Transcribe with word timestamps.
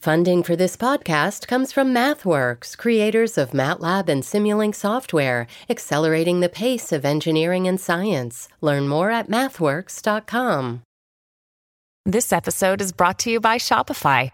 Funding 0.00 0.44
for 0.44 0.54
this 0.54 0.76
podcast 0.76 1.48
comes 1.48 1.72
from 1.72 1.92
MathWorks, 1.92 2.78
creators 2.78 3.36
of 3.36 3.50
MATLAB 3.50 4.08
and 4.08 4.22
Simulink 4.22 4.76
software, 4.76 5.48
accelerating 5.68 6.38
the 6.38 6.48
pace 6.48 6.92
of 6.92 7.04
engineering 7.04 7.66
and 7.66 7.80
science. 7.80 8.48
Learn 8.60 8.86
more 8.86 9.10
at 9.10 9.28
mathworks.com. 9.28 10.82
This 12.06 12.32
episode 12.32 12.80
is 12.80 12.92
brought 12.92 13.18
to 13.20 13.30
you 13.30 13.40
by 13.40 13.58
Shopify. 13.58 14.30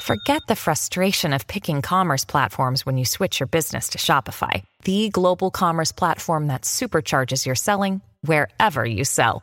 Forget 0.00 0.40
the 0.48 0.56
frustration 0.56 1.34
of 1.34 1.46
picking 1.46 1.82
commerce 1.82 2.24
platforms 2.24 2.86
when 2.86 2.96
you 2.96 3.04
switch 3.04 3.40
your 3.40 3.48
business 3.48 3.90
to 3.90 3.98
Shopify, 3.98 4.62
the 4.84 5.10
global 5.10 5.50
commerce 5.50 5.92
platform 5.92 6.46
that 6.46 6.62
supercharges 6.62 7.44
your 7.44 7.54
selling 7.54 8.00
wherever 8.22 8.86
you 8.86 9.04
sell. 9.04 9.42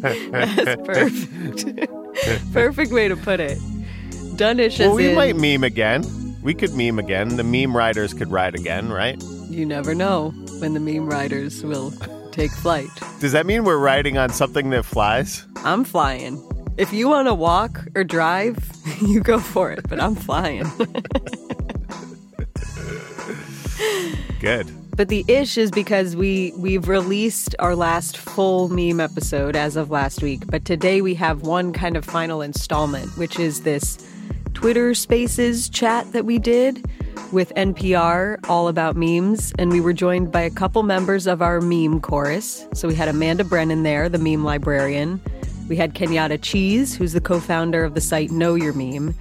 That's 0.00 0.82
perfect. 0.86 2.52
perfect 2.52 2.92
way 2.92 3.08
to 3.08 3.16
put 3.16 3.40
it. 3.40 3.58
Done-ish 4.36 4.78
Well, 4.78 4.94
we 4.94 5.10
in, 5.10 5.14
might 5.14 5.36
meme 5.36 5.64
again. 5.64 6.02
We 6.42 6.54
could 6.54 6.72
meme 6.74 6.98
again. 6.98 7.36
The 7.36 7.44
meme 7.44 7.76
riders 7.76 8.14
could 8.14 8.30
ride 8.30 8.54
again, 8.54 8.90
right? 8.90 9.22
you 9.50 9.66
never 9.66 9.94
know 9.96 10.30
when 10.60 10.74
the 10.74 10.80
meme 10.80 11.08
riders 11.08 11.64
will 11.64 11.90
take 12.30 12.52
flight. 12.52 12.88
Does 13.18 13.32
that 13.32 13.46
mean 13.46 13.64
we're 13.64 13.78
riding 13.78 14.16
on 14.16 14.30
something 14.30 14.70
that 14.70 14.84
flies? 14.84 15.44
I'm 15.64 15.82
flying. 15.84 16.40
If 16.78 16.92
you 16.92 17.08
want 17.08 17.26
to 17.26 17.34
walk 17.34 17.84
or 17.96 18.04
drive, 18.04 18.56
you 19.02 19.20
go 19.20 19.38
for 19.40 19.72
it, 19.72 19.88
but 19.88 20.00
I'm 20.00 20.14
flying. 20.14 20.64
Good. 24.40 24.70
But 25.00 25.08
the 25.08 25.24
ish 25.28 25.56
is 25.56 25.70
because 25.70 26.14
we 26.14 26.52
we've 26.58 26.86
released 26.86 27.56
our 27.58 27.74
last 27.74 28.18
full 28.18 28.68
meme 28.68 29.00
episode 29.00 29.56
as 29.56 29.74
of 29.76 29.90
last 29.90 30.22
week, 30.22 30.46
but 30.48 30.66
today 30.66 31.00
we 31.00 31.14
have 31.14 31.40
one 31.40 31.72
kind 31.72 31.96
of 31.96 32.04
final 32.04 32.42
installment, 32.42 33.16
which 33.16 33.38
is 33.38 33.62
this 33.62 33.96
Twitter 34.52 34.94
Spaces 34.94 35.70
chat 35.70 36.12
that 36.12 36.26
we 36.26 36.38
did 36.38 36.84
with 37.32 37.50
NPR 37.54 38.46
all 38.46 38.68
about 38.68 38.94
memes, 38.94 39.54
and 39.58 39.72
we 39.72 39.80
were 39.80 39.94
joined 39.94 40.30
by 40.30 40.42
a 40.42 40.50
couple 40.50 40.82
members 40.82 41.26
of 41.26 41.40
our 41.40 41.62
meme 41.62 42.02
chorus. 42.02 42.66
So 42.74 42.86
we 42.86 42.94
had 42.94 43.08
Amanda 43.08 43.42
Brennan 43.44 43.84
there, 43.84 44.10
the 44.10 44.18
meme 44.18 44.44
librarian. 44.44 45.18
We 45.66 45.76
had 45.76 45.94
Kenyatta 45.94 46.42
Cheese, 46.42 46.94
who's 46.94 47.14
the 47.14 47.22
co-founder 47.22 47.82
of 47.84 47.94
the 47.94 48.02
site 48.02 48.30
Know 48.30 48.54
Your 48.54 48.74
Meme. 48.74 49.14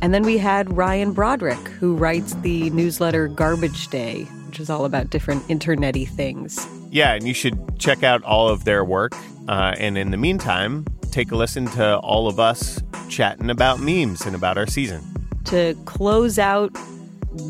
And 0.00 0.14
then 0.14 0.22
we 0.22 0.38
had 0.38 0.74
Ryan 0.74 1.12
Broderick, 1.12 1.68
who 1.78 1.94
writes 1.94 2.32
the 2.36 2.70
newsletter 2.70 3.28
Garbage 3.28 3.88
Day, 3.88 4.26
which 4.56 4.62
is 4.62 4.70
all 4.70 4.86
about 4.86 5.10
different 5.10 5.46
internety 5.48 6.08
things. 6.08 6.66
Yeah, 6.90 7.12
and 7.12 7.28
you 7.28 7.34
should 7.34 7.78
check 7.78 8.02
out 8.02 8.22
all 8.22 8.48
of 8.48 8.64
their 8.64 8.86
work. 8.86 9.12
Uh, 9.46 9.74
and 9.76 9.98
in 9.98 10.12
the 10.12 10.16
meantime, 10.16 10.86
take 11.10 11.30
a 11.30 11.36
listen 11.36 11.66
to 11.72 11.98
all 11.98 12.26
of 12.26 12.40
us 12.40 12.80
chatting 13.10 13.50
about 13.50 13.80
memes 13.80 14.22
and 14.22 14.34
about 14.34 14.56
our 14.56 14.66
season. 14.66 15.02
To 15.44 15.74
close 15.84 16.38
out 16.38 16.74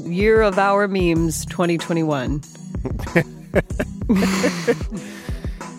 Year 0.02 0.42
of 0.42 0.58
Our 0.58 0.88
Memes 0.88 1.46
2021. 1.46 2.42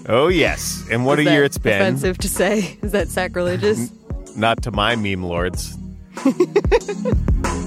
Oh, 0.10 0.30
yes. 0.30 0.88
And 0.90 1.06
what 1.06 1.20
Is 1.20 1.28
a 1.28 1.32
year 1.32 1.44
it's 1.44 1.58
been. 1.58 1.82
Offensive 1.82 2.18
to 2.20 2.30
say. 2.30 2.78
Is 2.82 2.94
that 2.94 3.10
sacrilegious? 3.10 3.92
Not 4.38 4.64
to 4.64 4.72
my 4.72 4.96
meme 4.96 5.22
lords. 5.22 5.78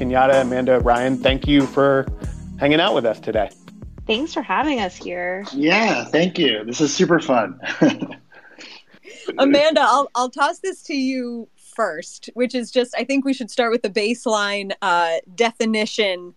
Kenyatta, 0.00 0.40
Amanda, 0.40 0.80
Ryan, 0.80 1.18
thank 1.18 1.46
you 1.46 1.66
for 1.66 2.06
hanging 2.58 2.80
out 2.80 2.94
with 2.94 3.04
us 3.04 3.20
today. 3.20 3.50
Thanks 4.06 4.32
for 4.32 4.40
having 4.40 4.80
us 4.80 4.96
here. 4.96 5.44
Yeah, 5.52 6.06
thank 6.06 6.38
you. 6.38 6.64
This 6.64 6.80
is 6.80 6.94
super 6.94 7.20
fun. 7.20 7.60
Amanda, 9.38 9.82
I'll 9.82 10.10
I'll 10.14 10.30
toss 10.30 10.60
this 10.60 10.82
to 10.84 10.94
you 10.94 11.48
first, 11.54 12.30
which 12.32 12.54
is 12.54 12.70
just 12.70 12.94
I 12.96 13.04
think 13.04 13.26
we 13.26 13.34
should 13.34 13.50
start 13.50 13.72
with 13.72 13.82
the 13.82 13.90
baseline 13.90 14.72
uh, 14.80 15.18
definition 15.34 16.34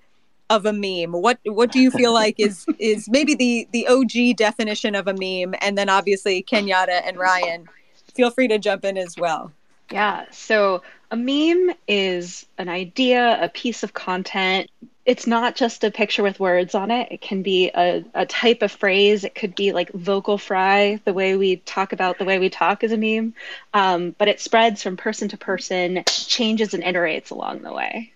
of 0.49 0.65
a 0.65 0.73
meme. 0.73 1.13
What 1.13 1.39
what 1.45 1.71
do 1.71 1.79
you 1.79 1.89
feel 1.89 2.13
like 2.13 2.35
is 2.41 2.65
is 2.79 3.07
maybe 3.09 3.33
the 3.33 3.69
the 3.71 3.87
OG 3.87 4.35
definition 4.35 4.93
of 4.93 5.07
a 5.07 5.13
meme, 5.13 5.55
and 5.61 5.77
then 5.77 5.87
obviously 5.87 6.43
Kenyatta 6.43 7.01
and 7.05 7.15
Ryan, 7.15 7.69
feel 8.13 8.29
free 8.29 8.49
to 8.49 8.59
jump 8.59 8.83
in 8.83 8.97
as 8.97 9.15
well. 9.17 9.53
Yeah, 9.89 10.25
so 10.31 10.81
a 11.13 11.15
meme 11.15 11.75
is 11.87 12.43
an 12.57 12.67
idea, 12.67 13.37
a 13.39 13.47
piece 13.47 13.83
of 13.83 13.93
content. 13.93 14.67
It's 15.05 15.27
not 15.27 15.55
just 15.55 15.83
a 15.83 15.91
picture 15.91 16.23
with 16.23 16.39
words 16.39 16.73
on 16.73 16.89
it. 16.89 17.11
It 17.11 17.21
can 17.21 17.43
be 17.43 17.69
a, 17.75 18.03
a 18.15 18.25
type 18.25 18.63
of 18.63 18.71
phrase. 18.71 19.23
It 19.23 19.35
could 19.35 19.53
be 19.53 19.73
like 19.73 19.91
vocal 19.91 20.39
fry, 20.39 20.99
the 21.05 21.13
way 21.13 21.35
we 21.35 21.57
talk 21.57 21.93
about 21.93 22.17
the 22.17 22.25
way 22.25 22.39
we 22.39 22.49
talk 22.49 22.83
is 22.83 22.91
a 22.91 22.97
meme. 22.97 23.35
Um, 23.75 24.15
but 24.17 24.27
it 24.27 24.41
spreads 24.41 24.81
from 24.81 24.97
person 24.97 25.29
to 25.29 25.37
person, 25.37 26.03
changes 26.07 26.73
and 26.73 26.83
iterates 26.83 27.29
along 27.29 27.61
the 27.61 27.73
way. 27.73 28.11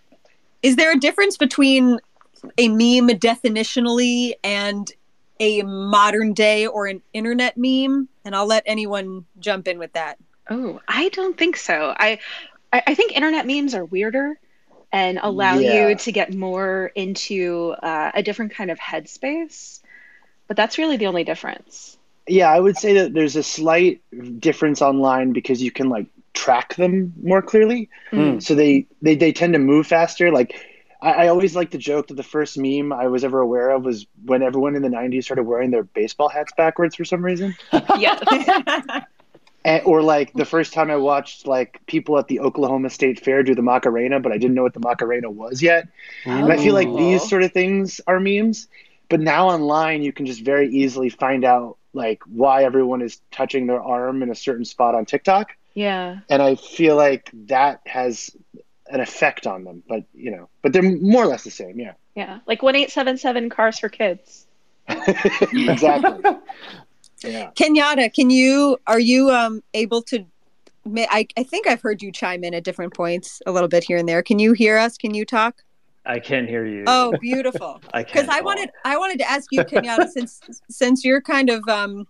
Is 0.64 0.76
there 0.76 0.92
a 0.92 1.00
difference 1.00 1.38
between 1.38 2.00
a 2.58 2.68
meme 2.68 3.10
definitionally 3.20 4.34
and 4.44 4.92
a 5.40 5.62
modern 5.62 6.34
day 6.34 6.66
or 6.66 6.88
an 6.88 7.04
internet 7.14 7.58
meme? 7.58 8.10
And 8.26 8.36
I'll 8.36 8.48
let 8.48 8.64
anyone 8.66 9.28
jump 9.40 9.68
in 9.68 9.78
with 9.78 9.94
that. 9.94 10.18
Oh, 10.50 10.80
I 10.88 11.10
don't 11.10 11.38
think 11.38 11.58
so. 11.58 11.94
I 11.96 12.20
I 12.74 12.84
I 12.88 12.96
think 12.96 13.14
internet 13.16 13.46
memes 13.48 13.74
are 13.76 13.86
weirder 13.86 14.40
and 14.92 15.20
allow 15.22 15.60
Yeah. 15.60 15.90
you 15.90 15.96
to 15.96 16.12
get 16.12 16.34
more 16.34 16.92
into 16.96 17.76
uh, 17.84 18.12
a 18.14 18.24
different 18.24 18.54
kind 18.54 18.72
of 18.72 18.80
headspace. 18.80 19.82
But 20.48 20.58
that's 20.58 20.78
really 20.78 20.98
the 20.98 21.08
only 21.08 21.24
difference. 21.24 21.98
yeah, 22.28 22.50
I 22.52 22.60
would 22.60 22.78
say 22.78 22.94
that 22.96 23.14
there's 23.14 23.36
a 23.36 23.44
slight 23.44 24.02
difference 24.40 24.82
online 24.82 25.34
because 25.34 25.62
you 25.62 25.72
can 25.72 25.90
like 25.90 26.08
track 26.34 26.76
them 26.76 27.14
more 27.22 27.42
clearly. 27.42 27.90
Mm. 28.12 28.42
So 28.44 28.56
they, 28.56 28.88
they 29.02 29.16
they 29.16 29.32
tend 29.34 29.54
to 29.54 29.60
move 29.60 29.88
faster. 29.88 30.32
Like 30.32 30.56
I, 31.02 31.12
I 31.12 31.28
always 31.30 31.56
like 31.56 31.72
the 31.72 31.78
joke 31.78 32.08
that 32.08 32.16
the 32.16 32.24
first 32.24 32.58
meme 32.58 32.92
I 32.94 33.08
was 33.08 33.24
ever 33.24 33.40
aware 33.40 33.70
of 33.72 33.84
was 33.86 34.06
when 34.26 34.44
everyone 34.44 34.76
in 34.76 34.82
the 34.82 34.90
'90s 34.90 35.24
started 35.26 35.44
wearing 35.44 35.72
their 35.72 35.84
baseball 35.84 36.30
hats 36.30 36.52
backwards 36.58 36.96
for 36.96 37.06
some 37.06 37.24
reason. 37.24 37.56
Yeah. 37.96 38.20
And, 39.68 39.84
or 39.84 40.02
like 40.02 40.32
the 40.32 40.46
first 40.46 40.72
time 40.72 40.90
I 40.90 40.96
watched 40.96 41.46
like 41.46 41.86
people 41.88 42.18
at 42.18 42.30
the 42.30 42.40
Oklahoma 42.40 42.90
State 42.90 43.20
Fair 43.20 43.44
do 43.44 43.54
the 43.54 43.62
Macarena, 43.62 44.22
but 44.22 44.32
I 44.32 44.38
didn't 44.38 44.56
know 44.56 44.64
what 44.64 44.74
the 44.74 44.80
Macarena 44.80 45.30
was 45.30 45.62
yet. 45.62 45.90
And 46.24 46.52
I 46.52 46.56
feel 46.56 46.74
like 46.74 46.88
these 46.96 47.28
sort 47.28 47.44
of 47.44 47.52
things 47.52 48.00
are 48.08 48.18
memes. 48.18 48.70
But 49.10 49.20
now 49.20 49.50
online, 49.50 50.04
you 50.04 50.14
can 50.14 50.26
just 50.26 50.42
very 50.42 50.70
easily 50.70 51.10
find 51.10 51.44
out 51.44 51.78
like 51.92 52.24
why 52.28 52.64
everyone 52.64 53.02
is 53.02 53.20
touching 53.30 53.68
their 53.68 53.84
arm 53.84 54.24
in 54.24 54.32
a 54.32 54.36
certain 54.36 54.64
spot 54.64 54.96
on 54.96 55.06
TikTok. 55.06 55.52
yeah. 55.74 56.20
And 56.30 56.42
I 56.42 56.56
feel 56.56 56.96
like 56.96 57.30
that 57.48 57.82
has 57.86 58.32
an 58.90 59.02
effect 59.02 59.46
on 59.46 59.66
them. 59.66 59.84
But 59.86 60.06
you 60.14 60.32
know, 60.32 60.48
but 60.62 60.72
they're 60.72 60.82
more 60.82 61.24
or 61.24 61.28
less 61.28 61.44
the 61.44 61.52
same. 61.52 61.78
Yeah, 61.78 61.94
Yeah. 62.16 62.40
Like 62.48 62.64
1877 62.64 63.50
cars 63.50 63.80
for 63.80 63.90
kids. 63.90 64.48
exactly. 64.88 66.32
yeah. 67.24 67.52
Kenyatta, 67.52 68.14
can 68.14 68.30
you 68.30 68.78
are 68.88 69.00
you 69.00 69.32
um 69.32 69.64
able 69.74 70.02
to 70.04 70.26
ma- 70.86 71.06
I, 71.10 71.28
I 71.38 71.44
think 71.44 71.68
I've 71.68 71.82
heard 71.82 72.02
you 72.02 72.12
chime 72.12 72.44
in 72.44 72.54
at 72.54 72.64
different 72.64 72.94
points 72.94 73.42
a 73.46 73.52
little 73.52 73.70
bit 73.70 73.84
here 73.84 73.98
and 73.98 74.08
there. 74.08 74.24
Can 74.24 74.40
you 74.40 74.54
hear 74.54 74.78
us? 74.78 74.98
Can 74.98 75.14
you 75.14 75.26
talk? 75.26 75.64
I 76.06 76.20
can 76.20 76.48
hear 76.48 76.66
you. 76.66 76.86
Oh, 76.88 77.18
beautiful. 77.20 77.82
I 77.94 78.04
Because 78.04 78.30
I 78.30 78.42
wanted 78.42 78.70
I 78.86 78.98
wanted 78.98 79.20
to 79.20 79.30
ask 79.30 79.52
you, 79.52 79.64
Kenyatta, 79.64 80.08
since 80.14 80.42
since 80.70 81.04
you're 81.04 81.22
kind 81.22 81.50
of 81.50 81.68
um 81.68 82.08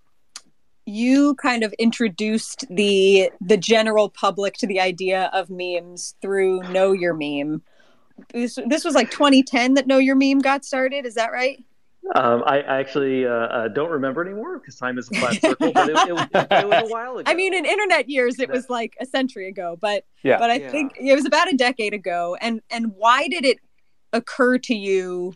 you 0.85 1.35
kind 1.35 1.63
of 1.63 1.73
introduced 1.73 2.65
the 2.69 3.29
the 3.41 3.57
general 3.57 4.09
public 4.09 4.53
to 4.55 4.67
the 4.67 4.79
idea 4.79 5.29
of 5.33 5.49
memes 5.49 6.15
through 6.21 6.61
Know 6.71 6.93
Your 6.93 7.13
Meme. 7.13 7.61
This, 8.33 8.57
this 8.67 8.83
was 8.83 8.95
like 8.95 9.11
2010 9.11 9.75
that 9.75 9.85
Know 9.85 9.99
Your 9.99 10.15
Meme 10.15 10.39
got 10.39 10.65
started. 10.65 11.05
Is 11.05 11.15
that 11.15 11.31
right? 11.31 11.63
Um, 12.15 12.43
I, 12.45 12.61
I, 12.61 12.79
actually 12.79 13.25
uh, 13.25 13.31
uh, 13.31 13.67
don't 13.67 13.89
remember 13.89 14.25
anymore 14.25 14.59
because 14.59 14.75
time 14.77 14.97
is 14.97 15.09
a 15.11 15.15
flat 15.15 15.33
circle. 15.41 15.71
but 15.73 15.89
it, 15.89 15.97
it, 16.07 16.13
was, 16.13 16.27
it, 16.33 16.67
was, 16.67 16.83
a 16.83 16.91
while 16.91 17.17
ago. 17.17 17.29
I 17.29 17.33
mean, 17.33 17.53
in 17.53 17.65
internet 17.65 18.09
years, 18.09 18.39
it 18.39 18.49
was 18.49 18.69
like 18.69 18.95
a 18.99 19.05
century 19.05 19.47
ago. 19.47 19.77
But 19.79 20.05
yeah. 20.23 20.37
but 20.37 20.49
I 20.49 20.55
yeah. 20.55 20.71
think 20.71 20.93
it 20.97 21.13
was 21.13 21.25
about 21.25 21.51
a 21.51 21.55
decade 21.55 21.93
ago. 21.93 22.37
And 22.39 22.61
and 22.69 22.93
why 22.95 23.27
did 23.27 23.45
it 23.45 23.57
occur 24.13 24.57
to 24.59 24.75
you 24.75 25.33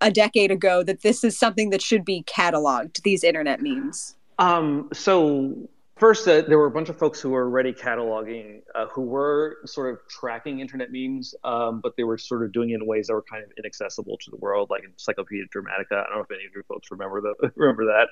a 0.00 0.10
decade 0.10 0.50
ago 0.50 0.84
that 0.84 1.02
this 1.02 1.24
is 1.24 1.38
something 1.38 1.70
that 1.70 1.82
should 1.82 2.04
be 2.04 2.22
cataloged? 2.24 3.02
These 3.02 3.24
internet 3.24 3.60
memes. 3.60 4.14
Um, 4.38 4.88
so 4.92 5.68
first, 5.98 6.26
uh, 6.26 6.42
there 6.42 6.58
were 6.58 6.66
a 6.66 6.70
bunch 6.70 6.88
of 6.88 6.98
folks 6.98 7.20
who 7.20 7.30
were 7.30 7.44
already 7.44 7.72
cataloging, 7.72 8.62
uh, 8.74 8.86
who 8.86 9.02
were 9.02 9.58
sort 9.66 9.92
of 9.92 10.00
tracking 10.08 10.60
internet 10.60 10.88
memes, 10.90 11.34
um, 11.44 11.80
but 11.80 11.94
they 11.96 12.04
were 12.04 12.18
sort 12.18 12.44
of 12.44 12.52
doing 12.52 12.70
it 12.70 12.74
in 12.74 12.86
ways 12.86 13.08
that 13.08 13.14
were 13.14 13.24
kind 13.30 13.44
of 13.44 13.50
inaccessible 13.58 14.16
to 14.18 14.30
the 14.30 14.36
world, 14.36 14.70
like 14.70 14.84
Encyclopedia 14.84 15.44
Dramatica. 15.54 15.92
I 15.92 16.08
don't 16.08 16.16
know 16.16 16.20
if 16.20 16.30
any 16.30 16.46
of 16.46 16.52
you 16.54 16.62
folks 16.68 16.90
remember 16.90 17.20
the, 17.20 17.52
remember 17.56 17.84
that. 17.86 18.08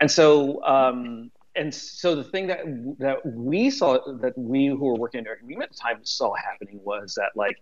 And 0.00 0.10
so, 0.10 0.62
um, 0.64 1.30
and 1.56 1.74
so 1.74 2.14
the 2.14 2.24
thing 2.24 2.46
that 2.46 2.60
that 2.98 3.26
we 3.26 3.70
saw 3.70 3.98
that 4.20 4.36
we 4.36 4.66
who 4.66 4.84
were 4.84 4.94
working 4.94 5.20
in 5.20 5.26
at 5.26 5.44
Meme 5.44 5.62
at 5.62 5.70
the 5.70 5.76
time 5.76 6.04
saw 6.04 6.32
happening 6.34 6.80
was 6.84 7.14
that 7.16 7.30
like 7.34 7.56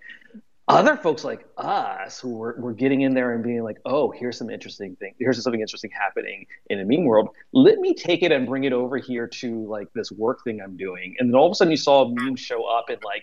other 0.68 0.96
folks 0.96 1.24
like 1.24 1.46
us 1.56 2.20
who 2.20 2.34
were, 2.36 2.56
were 2.58 2.74
getting 2.74 3.00
in 3.00 3.14
there 3.14 3.32
and 3.32 3.42
being 3.42 3.62
like, 3.62 3.78
oh, 3.84 4.10
here's 4.10 4.36
some 4.36 4.50
interesting 4.50 4.96
thing. 4.96 5.14
Here's 5.18 5.42
something 5.42 5.60
interesting 5.60 5.90
happening 5.90 6.46
in 6.68 6.80
a 6.80 6.84
meme 6.84 7.04
world. 7.04 7.30
Let 7.52 7.78
me 7.78 7.94
take 7.94 8.22
it 8.22 8.32
and 8.32 8.46
bring 8.46 8.64
it 8.64 8.72
over 8.72 8.98
here 8.98 9.26
to 9.26 9.66
like 9.66 9.88
this 9.94 10.12
work 10.12 10.44
thing 10.44 10.60
I'm 10.60 10.76
doing. 10.76 11.16
And 11.18 11.30
then 11.30 11.34
all 11.34 11.46
of 11.46 11.52
a 11.52 11.54
sudden 11.54 11.70
you 11.70 11.76
saw 11.78 12.04
a 12.04 12.14
meme 12.14 12.36
show 12.36 12.64
up 12.64 12.90
in 12.90 12.98
like 13.02 13.22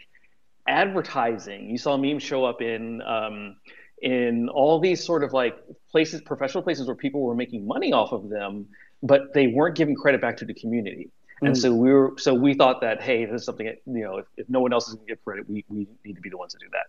advertising. 0.67 1.69
You 1.69 1.77
saw 1.77 1.93
a 1.93 1.97
meme 1.97 2.19
show 2.19 2.45
up 2.45 2.61
in 2.61 3.01
um, 3.03 3.57
in 4.01 4.49
all 4.49 4.79
these 4.79 5.03
sort 5.03 5.23
of 5.23 5.33
like 5.33 5.55
places, 5.91 6.21
professional 6.21 6.63
places 6.63 6.87
where 6.87 6.95
people 6.95 7.21
were 7.21 7.35
making 7.35 7.65
money 7.65 7.93
off 7.93 8.11
of 8.11 8.29
them, 8.29 8.67
but 9.01 9.33
they 9.33 9.47
weren't 9.47 9.75
giving 9.75 9.95
credit 9.95 10.21
back 10.21 10.37
to 10.37 10.45
the 10.45 10.53
community. 10.53 11.09
And 11.41 11.55
mm. 11.55 11.57
so 11.57 11.73
we 11.73 11.91
were, 11.91 12.13
so 12.17 12.33
we 12.33 12.53
thought 12.53 12.81
that, 12.81 13.01
hey, 13.01 13.25
this 13.25 13.41
is 13.41 13.45
something 13.45 13.65
that, 13.65 13.77
you 13.85 14.03
know, 14.03 14.17
if, 14.17 14.25
if 14.37 14.49
no 14.49 14.59
one 14.59 14.73
else 14.73 14.87
is 14.87 14.95
going 14.95 15.07
to 15.07 15.11
give 15.13 15.23
credit, 15.23 15.49
we, 15.49 15.65
we 15.69 15.87
need 16.05 16.15
to 16.15 16.21
be 16.21 16.29
the 16.29 16.37
ones 16.37 16.53
to 16.53 16.59
do 16.59 16.67
that. 16.71 16.87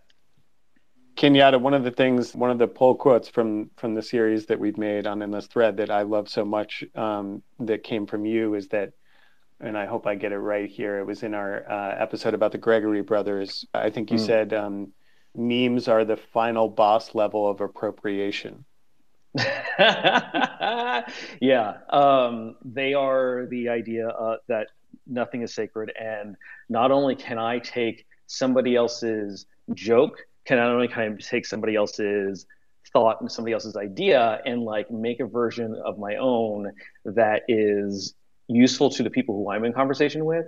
Kenyatta, 1.17 1.59
one 1.59 1.73
of 1.73 1.83
the 1.83 1.91
things, 1.91 2.35
one 2.35 2.51
of 2.51 2.59
the 2.59 2.69
pull 2.69 2.95
quotes 2.95 3.29
from 3.29 3.71
from 3.77 3.95
the 3.95 4.03
series 4.03 4.47
that 4.47 4.61
we've 4.61 4.77
made 4.77 5.07
on 5.07 5.23
Endless 5.23 5.47
Thread 5.47 5.79
that 5.79 5.91
I 5.91 6.03
love 6.03 6.29
so 6.29 6.45
much 6.45 6.85
um, 6.95 7.43
that 7.61 7.83
came 7.83 8.07
from 8.07 8.27
you 8.27 8.55
is 8.55 8.69
that, 8.69 8.93
and 9.59 9.79
I 9.79 9.87
hope 9.87 10.07
I 10.07 10.15
get 10.15 10.33
it 10.33 10.39
right 10.39 10.69
here. 10.69 10.99
It 10.99 11.07
was 11.07 11.23
in 11.23 11.33
our 11.33 11.69
uh, 11.71 11.97
episode 11.99 12.35
about 12.35 12.53
the 12.53 12.59
Gregory 12.59 13.01
brothers. 13.01 13.65
I 13.73 13.89
think 13.89 14.11
you 14.11 14.19
mm. 14.19 14.27
said 14.27 14.53
um, 14.53 14.93
memes 15.35 15.89
are 15.89 16.05
the 16.05 16.19
final 16.19 16.69
boss 16.69 17.15
level 17.15 17.49
of 17.49 17.63
appropriation. 17.63 18.67
yeah, 19.79 21.03
um, 21.89 22.57
they 22.63 22.93
are 22.93 23.47
the 23.47 23.71
idea 23.71 24.09
uh, 24.09 24.37
that 24.49 24.69
nothing 25.07 25.41
is 25.41 25.55
sacred, 25.55 25.93
and 25.99 26.37
not 26.69 26.91
only 26.91 27.17
can 27.17 27.39
I 27.39 27.59
take 27.59 28.05
somebody 28.27 28.77
else's 28.77 29.47
joke 29.73 30.19
can 30.47 30.59
not 30.59 30.71
only 30.71 30.89
kind 30.89 31.13
of 31.13 31.27
take 31.27 31.45
somebody 31.45 31.75
else's 31.75 32.47
thought 32.93 33.21
and 33.21 33.31
somebody 33.31 33.53
else's 33.53 33.77
idea 33.77 34.41
and 34.47 34.63
like 34.63 34.91
make 34.91 35.21
a 35.21 35.27
version 35.27 35.75
of 35.85 35.99
my 35.99 36.17
own 36.17 36.73
that 37.05 37.43
is 37.49 38.15
useful 38.49 38.91
to 38.91 39.03
the 39.03 39.11
people 39.11 39.35
who 39.37 39.51
I'm 39.51 39.65
in 39.65 39.73
conversation 39.73 40.25
with. 40.25 40.47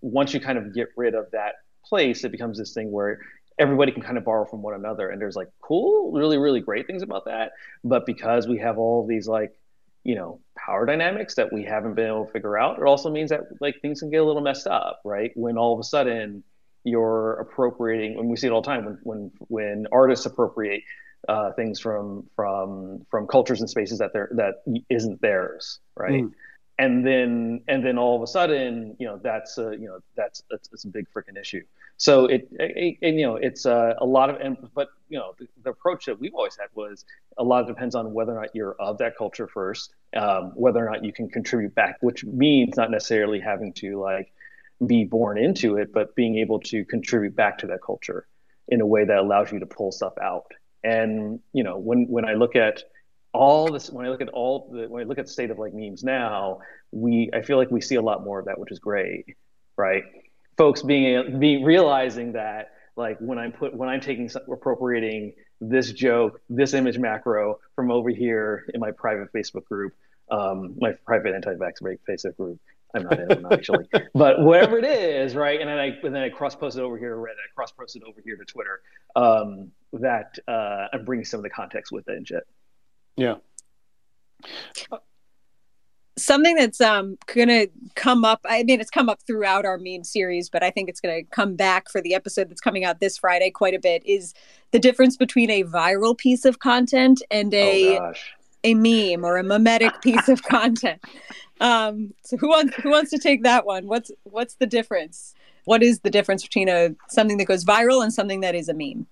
Once 0.00 0.34
you 0.34 0.40
kind 0.40 0.58
of 0.58 0.74
get 0.74 0.88
rid 0.96 1.14
of 1.14 1.30
that 1.32 1.54
place, 1.84 2.24
it 2.24 2.30
becomes 2.30 2.58
this 2.58 2.74
thing 2.74 2.90
where 2.90 3.20
everybody 3.58 3.90
can 3.90 4.02
kind 4.02 4.18
of 4.18 4.24
borrow 4.24 4.44
from 4.44 4.62
one 4.62 4.74
another 4.74 5.08
and 5.08 5.20
there's 5.20 5.34
like 5.34 5.48
cool, 5.60 6.12
really, 6.12 6.38
really 6.38 6.60
great 6.60 6.86
things 6.86 7.02
about 7.02 7.24
that. 7.24 7.52
But 7.82 8.06
because 8.06 8.46
we 8.46 8.58
have 8.58 8.78
all 8.78 9.06
these 9.06 9.26
like, 9.26 9.58
you 10.04 10.14
know, 10.14 10.40
power 10.56 10.86
dynamics 10.86 11.34
that 11.34 11.52
we 11.52 11.64
haven't 11.64 11.94
been 11.94 12.06
able 12.06 12.26
to 12.26 12.32
figure 12.32 12.56
out, 12.56 12.78
it 12.78 12.84
also 12.84 13.10
means 13.10 13.30
that 13.30 13.40
like 13.60 13.80
things 13.80 14.00
can 14.00 14.10
get 14.10 14.18
a 14.18 14.24
little 14.24 14.42
messed 14.42 14.66
up, 14.66 15.00
right? 15.04 15.32
When 15.34 15.58
all 15.58 15.72
of 15.72 15.80
a 15.80 15.84
sudden 15.84 16.44
you're 16.88 17.34
appropriating 17.34 18.18
and 18.18 18.28
we 18.28 18.36
see 18.36 18.46
it 18.46 18.50
all 18.50 18.62
the 18.62 18.66
time 18.66 18.84
when 18.84 18.98
when 19.02 19.30
when 19.48 19.86
artists 19.92 20.26
appropriate 20.26 20.82
uh, 21.28 21.52
things 21.52 21.80
from 21.80 22.28
from 22.36 23.04
from 23.10 23.26
cultures 23.26 23.60
and 23.60 23.68
spaces 23.68 23.98
that 23.98 24.12
they're 24.12 24.30
that 24.32 24.62
isn't 24.88 25.20
theirs 25.20 25.80
right 25.96 26.24
mm. 26.24 26.32
and 26.78 27.04
then 27.04 27.60
and 27.68 27.84
then 27.84 27.98
all 27.98 28.16
of 28.16 28.22
a 28.22 28.26
sudden 28.26 28.96
you 28.98 29.06
know 29.06 29.18
that's 29.22 29.58
a 29.58 29.72
you 29.72 29.86
know 29.86 29.98
that's 30.16 30.42
that's, 30.50 30.68
that's 30.68 30.84
a 30.84 30.88
big 30.88 31.06
freaking 31.12 31.38
issue 31.38 31.62
so 31.96 32.26
it, 32.26 32.48
it, 32.52 32.96
it, 33.00 33.14
you 33.14 33.26
know 33.26 33.36
it's 33.36 33.66
uh, 33.66 33.94
a 33.98 34.06
lot 34.06 34.30
of 34.30 34.38
but 34.74 34.88
you 35.08 35.18
know 35.18 35.34
the, 35.38 35.48
the, 35.64 35.70
approach 35.70 36.06
that 36.06 36.18
we've 36.20 36.34
always 36.34 36.56
had 36.56 36.68
was 36.74 37.04
a 37.36 37.42
lot 37.42 37.66
depends 37.66 37.94
on 37.94 38.14
whether 38.14 38.36
or 38.36 38.40
not 38.40 38.54
you're 38.54 38.76
of 38.78 38.98
that 38.98 39.16
culture 39.18 39.48
first 39.48 39.92
um, 40.16 40.52
whether 40.54 40.86
or 40.86 40.90
not 40.90 41.04
you 41.04 41.12
can 41.12 41.28
contribute 41.28 41.74
back 41.74 41.96
which 42.00 42.24
means 42.24 42.76
not 42.76 42.90
necessarily 42.90 43.40
having 43.40 43.72
to 43.72 44.00
like 44.00 44.32
be 44.86 45.04
born 45.04 45.38
into 45.38 45.76
it, 45.76 45.92
but 45.92 46.14
being 46.14 46.38
able 46.38 46.60
to 46.60 46.84
contribute 46.84 47.34
back 47.34 47.58
to 47.58 47.66
that 47.68 47.80
culture 47.84 48.26
in 48.68 48.80
a 48.80 48.86
way 48.86 49.04
that 49.04 49.18
allows 49.18 49.50
you 49.50 49.58
to 49.58 49.66
pull 49.66 49.90
stuff 49.90 50.14
out. 50.22 50.52
And 50.84 51.40
you 51.52 51.64
know, 51.64 51.78
when 51.78 52.06
when 52.08 52.24
I 52.24 52.34
look 52.34 52.54
at 52.54 52.84
all 53.32 53.70
this, 53.70 53.90
when 53.90 54.06
I 54.06 54.10
look 54.10 54.20
at 54.20 54.28
all 54.28 54.70
the, 54.72 54.88
when 54.88 55.02
I 55.02 55.06
look 55.06 55.18
at 55.18 55.26
the 55.26 55.32
state 55.32 55.50
of 55.50 55.58
like 55.58 55.74
memes 55.74 56.04
now, 56.04 56.60
we 56.92 57.30
I 57.34 57.42
feel 57.42 57.56
like 57.56 57.70
we 57.70 57.80
see 57.80 57.96
a 57.96 58.02
lot 58.02 58.24
more 58.24 58.38
of 58.38 58.46
that, 58.46 58.58
which 58.58 58.70
is 58.70 58.78
great, 58.78 59.36
right? 59.76 60.04
Folks 60.56 60.82
being 60.82 61.38
be 61.40 61.64
realizing 61.64 62.32
that 62.32 62.72
like 62.96 63.18
when 63.18 63.38
I'm 63.38 63.52
put 63.52 63.74
when 63.74 63.88
I'm 63.88 64.00
taking 64.00 64.30
appropriating 64.52 65.32
this 65.60 65.92
joke, 65.92 66.40
this 66.48 66.74
image 66.74 66.98
macro 66.98 67.58
from 67.74 67.90
over 67.90 68.10
here 68.10 68.66
in 68.72 68.80
my 68.80 68.92
private 68.92 69.32
Facebook 69.32 69.64
group, 69.64 69.94
um, 70.30 70.74
my 70.78 70.92
private 71.04 71.34
anti-vax 71.34 71.80
Facebook 72.08 72.36
group, 72.36 72.60
I'm 72.94 73.02
not 73.02 73.20
in 73.20 73.28
them 73.28 73.46
actually, 73.50 73.86
but 74.14 74.40
whatever 74.40 74.78
it 74.78 74.84
is, 74.84 75.34
right? 75.34 75.60
And 75.60 75.68
then 75.68 75.78
I 75.78 75.86
and 76.02 76.14
then 76.14 76.22
I 76.22 76.30
cross 76.30 76.54
posted 76.54 76.82
it 76.82 76.86
over 76.86 76.98
here 76.98 77.10
to 77.10 77.16
Reddit. 77.16 77.32
I 77.32 77.52
cross 77.54 77.70
post 77.70 77.96
it 77.96 78.02
over 78.02 78.20
here 78.24 78.36
to 78.36 78.44
Twitter. 78.44 78.80
Um, 79.14 79.72
that 79.92 80.38
uh, 80.46 80.86
I'm 80.92 81.04
bringing 81.04 81.24
some 81.24 81.38
of 81.38 81.44
the 81.44 81.50
context 81.50 81.92
with 81.92 82.08
it 82.08 82.16
and 82.16 82.26
shit. 82.26 82.44
Yeah. 83.16 83.36
Something 86.16 86.56
that's 86.56 86.80
um, 86.80 87.16
going 87.32 87.48
to 87.48 87.68
come 87.94 88.24
up. 88.24 88.40
I 88.44 88.64
mean, 88.64 88.80
it's 88.80 88.90
come 88.90 89.08
up 89.08 89.20
throughout 89.24 89.64
our 89.64 89.78
meme 89.78 90.02
series, 90.02 90.48
but 90.48 90.64
I 90.64 90.70
think 90.70 90.88
it's 90.88 91.00
going 91.00 91.24
to 91.24 91.30
come 91.30 91.54
back 91.54 91.88
for 91.88 92.00
the 92.00 92.14
episode 92.14 92.48
that's 92.48 92.60
coming 92.60 92.84
out 92.84 92.98
this 92.98 93.18
Friday 93.18 93.50
quite 93.50 93.74
a 93.74 93.78
bit. 93.78 94.04
Is 94.04 94.34
the 94.72 94.78
difference 94.78 95.16
between 95.16 95.50
a 95.50 95.64
viral 95.64 96.16
piece 96.16 96.44
of 96.44 96.58
content 96.58 97.22
and 97.30 97.54
a 97.54 97.98
oh, 97.98 98.12
a 98.64 98.74
meme 98.74 99.24
or 99.24 99.38
a 99.38 99.42
memetic 99.42 100.00
piece 100.02 100.28
of 100.28 100.42
content. 100.44 101.02
Um, 101.60 102.14
so 102.22 102.36
who 102.36 102.48
wants 102.48 102.74
who 102.76 102.90
wants 102.90 103.10
to 103.10 103.18
take 103.18 103.42
that 103.42 103.66
one? 103.66 103.86
What's 103.86 104.10
what's 104.24 104.54
the 104.54 104.66
difference? 104.66 105.34
What 105.64 105.82
is 105.82 106.00
the 106.00 106.10
difference 106.10 106.42
between 106.42 106.68
a 106.68 106.94
something 107.08 107.38
that 107.38 107.46
goes 107.46 107.64
viral 107.64 108.02
and 108.02 108.12
something 108.12 108.40
that 108.40 108.54
is 108.54 108.68
a 108.68 108.74
meme? 108.74 109.06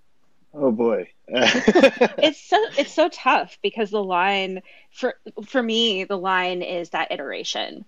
Oh 0.55 0.73
boy. 0.73 1.11
it's 1.29 2.41
so 2.41 2.57
it's 2.79 2.93
so 2.93 3.09
tough 3.09 3.59
because 3.63 3.91
the 3.91 4.03
line 4.03 4.63
for 4.93 5.15
for 5.45 5.63
me 5.63 6.05
the 6.05 6.17
line 6.17 6.63
is 6.63 6.91
that 6.91 7.11
iteration. 7.11 7.85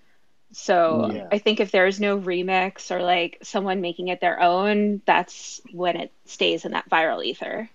So 0.53 1.11
yeah. 1.13 1.29
I 1.31 1.39
think 1.39 1.61
if 1.61 1.71
there's 1.71 2.01
no 2.01 2.19
remix 2.19 2.91
or 2.91 3.03
like 3.03 3.39
someone 3.43 3.81
making 3.81 4.09
it 4.09 4.21
their 4.21 4.41
own, 4.41 5.03
that's 5.05 5.61
when 5.73 5.97
it 5.97 6.13
stays 6.25 6.65
in 6.65 6.73
that 6.73 6.89
viral 6.91 7.25
ether. 7.25 7.71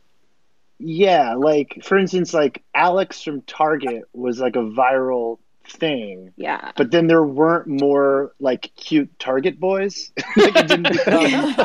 Yeah, 0.86 1.36
like 1.36 1.80
for 1.82 1.98
instance, 1.98 2.34
like 2.34 2.62
Alex 2.76 3.24
from 3.24 3.42
Target 3.44 4.04
was 4.14 4.40
like 4.42 4.58
a 4.58 4.64
viral 4.64 5.40
thing. 5.66 6.34
Yeah. 6.36 6.74
But 6.76 6.92
then 6.92 7.08
there 7.08 7.24
weren't 7.24 7.68
more 7.68 8.34
like 8.40 8.70
cute 8.76 9.18
Target 9.18 9.62
boys. 9.62 10.12
like 10.36 10.56
it 10.58 10.68
didn't 10.68 10.92
become 10.92 11.56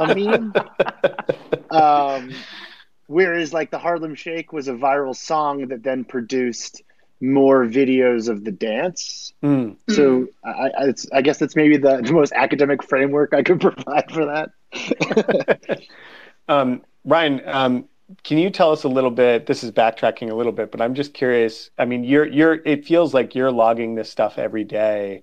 a 0.00 0.14
meme. 0.14 0.52
Um, 1.70 2.32
whereas 3.08 3.52
like 3.52 3.72
the 3.72 3.78
Harlem 3.78 4.14
Shake 4.14 4.52
was 4.52 4.68
a 4.68 4.74
viral 4.74 5.16
song 5.16 5.66
that 5.68 5.82
then 5.82 6.04
produced 6.04 6.82
more 7.20 7.66
videos 7.66 8.28
of 8.28 8.44
the 8.44 8.52
dance. 8.52 9.32
Mm. 9.42 9.78
So 9.90 10.28
I, 10.44 10.70
I, 10.78 10.94
I, 11.12 11.22
guess 11.22 11.38
that's 11.38 11.56
maybe 11.56 11.76
the, 11.76 12.02
the 12.02 12.12
most 12.12 12.32
academic 12.32 12.84
framework 12.84 13.34
I 13.34 13.42
could 13.42 13.60
provide 13.60 14.10
for 14.12 14.26
that. 14.26 15.80
um, 16.48 16.82
Ryan, 17.04 17.42
um, 17.44 17.88
can 18.24 18.38
you 18.38 18.50
tell 18.50 18.72
us 18.72 18.84
a 18.84 18.88
little 18.88 19.10
bit 19.10 19.46
this 19.46 19.62
is 19.62 19.70
backtracking 19.70 20.30
a 20.30 20.34
little 20.34 20.52
bit 20.52 20.70
but 20.70 20.80
i'm 20.80 20.94
just 20.94 21.14
curious 21.14 21.70
i 21.78 21.84
mean 21.84 22.04
you're 22.04 22.26
you're 22.26 22.54
it 22.64 22.84
feels 22.84 23.14
like 23.14 23.34
you're 23.34 23.52
logging 23.52 23.94
this 23.94 24.10
stuff 24.10 24.38
every 24.38 24.64
day 24.64 25.22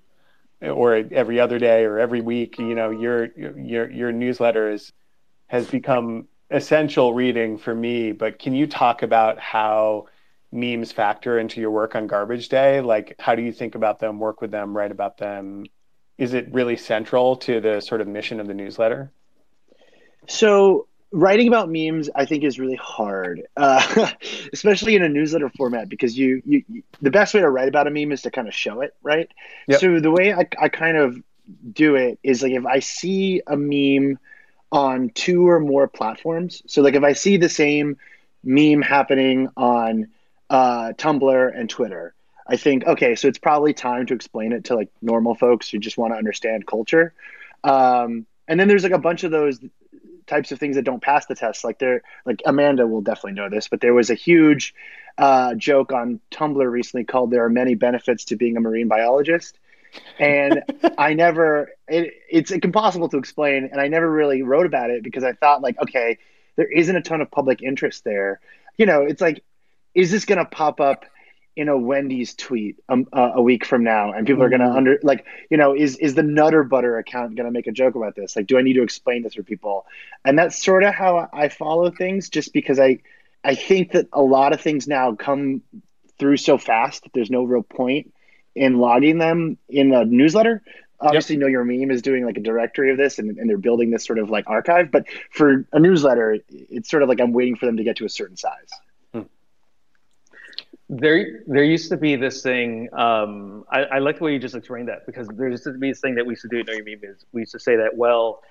or 0.61 0.95
every 1.11 1.39
other 1.39 1.59
day 1.59 1.83
or 1.83 1.99
every 1.99 2.21
week 2.21 2.57
you 2.57 2.75
know 2.75 2.89
your 2.89 3.25
your 3.35 3.89
your 3.89 4.11
newsletter 4.11 4.69
is 4.71 4.91
has 5.47 5.67
become 5.67 6.27
essential 6.49 7.13
reading 7.13 7.57
for 7.57 7.75
me 7.75 8.11
but 8.11 8.39
can 8.39 8.53
you 8.53 8.67
talk 8.67 9.03
about 9.03 9.39
how 9.39 10.07
memes 10.51 10.91
factor 10.91 11.39
into 11.39 11.59
your 11.61 11.71
work 11.71 11.95
on 11.95 12.07
Garbage 12.07 12.49
Day? 12.49 12.81
Like, 12.81 13.15
how 13.19 13.35
do 13.35 13.41
you 13.41 13.51
think 13.51 13.75
about 13.75 13.99
them, 13.99 14.19
work 14.19 14.41
with 14.41 14.51
them, 14.51 14.75
write 14.75 14.91
about 14.91 15.17
them? 15.17 15.65
Is 16.17 16.33
it 16.33 16.51
really 16.53 16.77
central 16.77 17.35
to 17.37 17.59
the 17.61 17.79
sort 17.81 18.01
of 18.01 18.07
mission 18.07 18.39
of 18.39 18.47
the 18.47 18.53
newsletter? 18.53 19.11
So, 20.27 20.87
writing 21.11 21.47
about 21.47 21.69
memes, 21.69 22.09
I 22.13 22.25
think, 22.25 22.43
is 22.43 22.59
really 22.59 22.75
hard, 22.75 23.43
uh, 23.55 24.11
especially 24.53 24.95
in 24.95 25.03
a 25.03 25.09
newsletter 25.09 25.49
format, 25.49 25.89
because 25.89 26.17
you, 26.17 26.41
you, 26.45 26.83
the 27.01 27.11
best 27.11 27.33
way 27.33 27.39
to 27.39 27.49
write 27.49 27.67
about 27.67 27.87
a 27.87 27.91
meme 27.91 28.11
is 28.11 28.21
to 28.23 28.31
kind 28.31 28.47
of 28.47 28.53
show 28.53 28.81
it, 28.81 28.95
right? 29.03 29.29
Yep. 29.67 29.79
So, 29.79 29.99
the 29.99 30.11
way 30.11 30.33
I, 30.33 30.47
I 30.59 30.69
kind 30.69 30.97
of 30.97 31.21
do 31.71 31.95
it 31.95 32.19
is 32.23 32.41
like 32.43 32.51
if 32.51 32.65
I 32.65 32.79
see 32.79 33.41
a 33.47 33.55
meme 33.55 34.19
on 34.71 35.09
two 35.11 35.47
or 35.47 35.59
more 35.59 35.87
platforms, 35.87 36.61
so 36.67 36.81
like 36.81 36.95
if 36.95 37.03
I 37.03 37.13
see 37.13 37.37
the 37.37 37.49
same 37.49 37.97
meme 38.43 38.81
happening 38.81 39.49
on 39.57 40.07
uh, 40.49 40.93
Tumblr 40.97 41.59
and 41.59 41.69
Twitter. 41.69 42.13
I 42.49 42.55
think 42.55 42.85
okay, 42.85 43.15
so 43.15 43.27
it's 43.27 43.37
probably 43.37 43.73
time 43.73 44.05
to 44.05 44.13
explain 44.13 44.53
it 44.53 44.65
to 44.65 44.75
like 44.75 44.89
normal 45.01 45.35
folks 45.35 45.69
who 45.69 45.79
just 45.79 45.97
want 45.97 46.13
to 46.13 46.17
understand 46.17 46.65
culture. 46.65 47.13
Um, 47.63 48.25
and 48.47 48.59
then 48.59 48.67
there's 48.67 48.83
like 48.83 48.91
a 48.91 48.99
bunch 48.99 49.23
of 49.23 49.31
those 49.31 49.59
types 50.25 50.51
of 50.51 50.59
things 50.59 50.75
that 50.75 50.83
don't 50.83 51.01
pass 51.01 51.25
the 51.25 51.35
test. 51.35 51.63
Like 51.63 51.79
there, 51.79 52.01
like 52.25 52.41
Amanda 52.45 52.85
will 52.85 53.01
definitely 53.01 53.33
know 53.33 53.49
this, 53.49 53.67
but 53.67 53.81
there 53.81 53.93
was 53.93 54.09
a 54.09 54.15
huge 54.15 54.73
uh, 55.17 55.55
joke 55.55 55.91
on 55.91 56.19
Tumblr 56.31 56.71
recently 56.71 57.05
called 57.05 57.31
"There 57.31 57.43
are 57.43 57.49
many 57.49 57.75
benefits 57.75 58.25
to 58.25 58.35
being 58.35 58.57
a 58.57 58.59
marine 58.59 58.87
biologist," 58.87 59.57
and 60.19 60.63
I 60.97 61.13
never. 61.13 61.71
It, 61.87 62.13
it's 62.29 62.51
impossible 62.51 63.09
to 63.09 63.17
explain, 63.17 63.69
and 63.71 63.81
I 63.81 63.87
never 63.87 64.09
really 64.09 64.41
wrote 64.41 64.65
about 64.65 64.89
it 64.89 65.03
because 65.03 65.23
I 65.23 65.33
thought 65.33 65.61
like, 65.61 65.79
okay, 65.79 66.17
there 66.55 66.71
isn't 66.71 66.95
a 66.95 67.01
ton 67.01 67.21
of 67.21 67.31
public 67.31 67.61
interest 67.61 68.03
there. 68.03 68.39
You 68.77 68.85
know, 68.85 69.01
it's 69.01 69.21
like 69.21 69.43
is 69.97 70.11
this 70.11 70.25
going 70.25 70.37
to 70.37 70.45
pop 70.45 70.79
up 70.79 71.05
in 71.57 71.69
a 71.69 71.77
Wendy's 71.77 72.35
tweet 72.35 72.77
um, 72.87 73.07
uh, 73.11 73.31
a 73.33 73.41
week 73.41 73.65
from 73.65 73.83
now, 73.83 74.13
and 74.13 74.27
people 74.27 74.43
are 74.43 74.49
going 74.49 74.61
to 74.61 74.67
mm-hmm. 74.67 74.77
under 74.77 74.99
like 75.01 75.25
you 75.49 75.57
know 75.57 75.75
is 75.75 75.97
is 75.97 76.13
the 76.13 76.21
Nutter 76.21 76.63
Butter 76.63 76.99
account 76.99 77.35
going 77.35 77.47
to 77.47 77.51
make 77.51 77.65
a 77.65 77.71
joke 77.71 77.95
about 77.95 78.15
this? 78.15 78.35
Like, 78.35 78.45
do 78.45 78.59
I 78.59 78.61
need 78.61 78.73
to 78.73 78.83
explain 78.83 79.23
this 79.23 79.33
for 79.33 79.41
people? 79.41 79.87
And 80.23 80.37
that's 80.37 80.63
sort 80.63 80.83
of 80.83 80.93
how 80.93 81.27
I 81.33 81.49
follow 81.49 81.89
things, 81.89 82.29
just 82.29 82.53
because 82.53 82.79
I 82.79 82.99
I 83.43 83.55
think 83.55 83.93
that 83.93 84.07
a 84.13 84.21
lot 84.21 84.53
of 84.53 84.61
things 84.61 84.87
now 84.87 85.15
come 85.15 85.63
through 86.19 86.37
so 86.37 86.59
fast 86.59 87.03
that 87.03 87.13
there's 87.13 87.31
no 87.31 87.43
real 87.43 87.63
point 87.63 88.13
in 88.53 88.77
logging 88.77 89.17
them 89.17 89.57
in 89.67 89.93
a 89.93 90.05
newsletter. 90.05 90.61
Obviously, 90.99 91.35
yep. 91.35 91.41
Know 91.41 91.47
Your 91.47 91.65
Meme 91.65 91.89
is 91.89 92.03
doing 92.03 92.23
like 92.23 92.37
a 92.37 92.41
directory 92.41 92.91
of 92.91 92.97
this, 92.97 93.17
and, 93.17 93.35
and 93.39 93.49
they're 93.49 93.57
building 93.57 93.89
this 93.89 94.05
sort 94.05 94.19
of 94.19 94.29
like 94.29 94.45
archive. 94.47 94.91
But 94.91 95.05
for 95.31 95.65
a 95.73 95.79
newsletter, 95.79 96.37
it's 96.49 96.89
sort 96.89 97.01
of 97.01 97.09
like 97.09 97.19
I'm 97.19 97.33
waiting 97.33 97.55
for 97.55 97.65
them 97.65 97.77
to 97.77 97.83
get 97.83 97.97
to 97.97 98.05
a 98.05 98.09
certain 98.09 98.37
size 98.37 98.69
there 100.89 101.41
there 101.47 101.63
used 101.63 101.89
to 101.89 101.97
be 101.97 102.15
this 102.15 102.41
thing 102.41 102.87
um, 102.93 103.65
I, 103.69 103.81
I, 103.83 103.99
like 103.99 104.19
the 104.19 104.23
way 104.23 104.33
you 104.33 104.39
just 104.39 104.55
explained 104.55 104.87
that 104.87 105.05
because 105.05 105.27
there 105.27 105.49
used 105.49 105.65
to 105.65 105.73
be 105.73 105.89
this 105.91 105.99
thing 105.99 106.15
that 106.15 106.25
we 106.25 106.31
used 106.31 106.43
to 106.43 106.47
do 106.47 106.59
at 106.59 106.67
Know 106.67 106.73
Your 106.73 106.85
Meme 106.85 107.01
is 107.03 107.25
we 107.33 107.41
used 107.41 107.51
to 107.51 107.59
say 107.59 107.75
that 107.75 107.97
well 107.97 108.41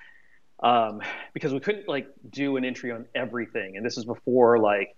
um, 0.63 1.03
because 1.35 1.53
we 1.53 1.61
couldn't 1.61 1.89
like 1.89 2.09
do 2.31 2.57
an 2.57 2.65
entry 2.65 2.93
on 2.93 3.07
everything. 3.15 3.77
And 3.77 3.85
this 3.85 3.99
is 3.99 4.05
before 4.05 4.59
like 4.59 4.97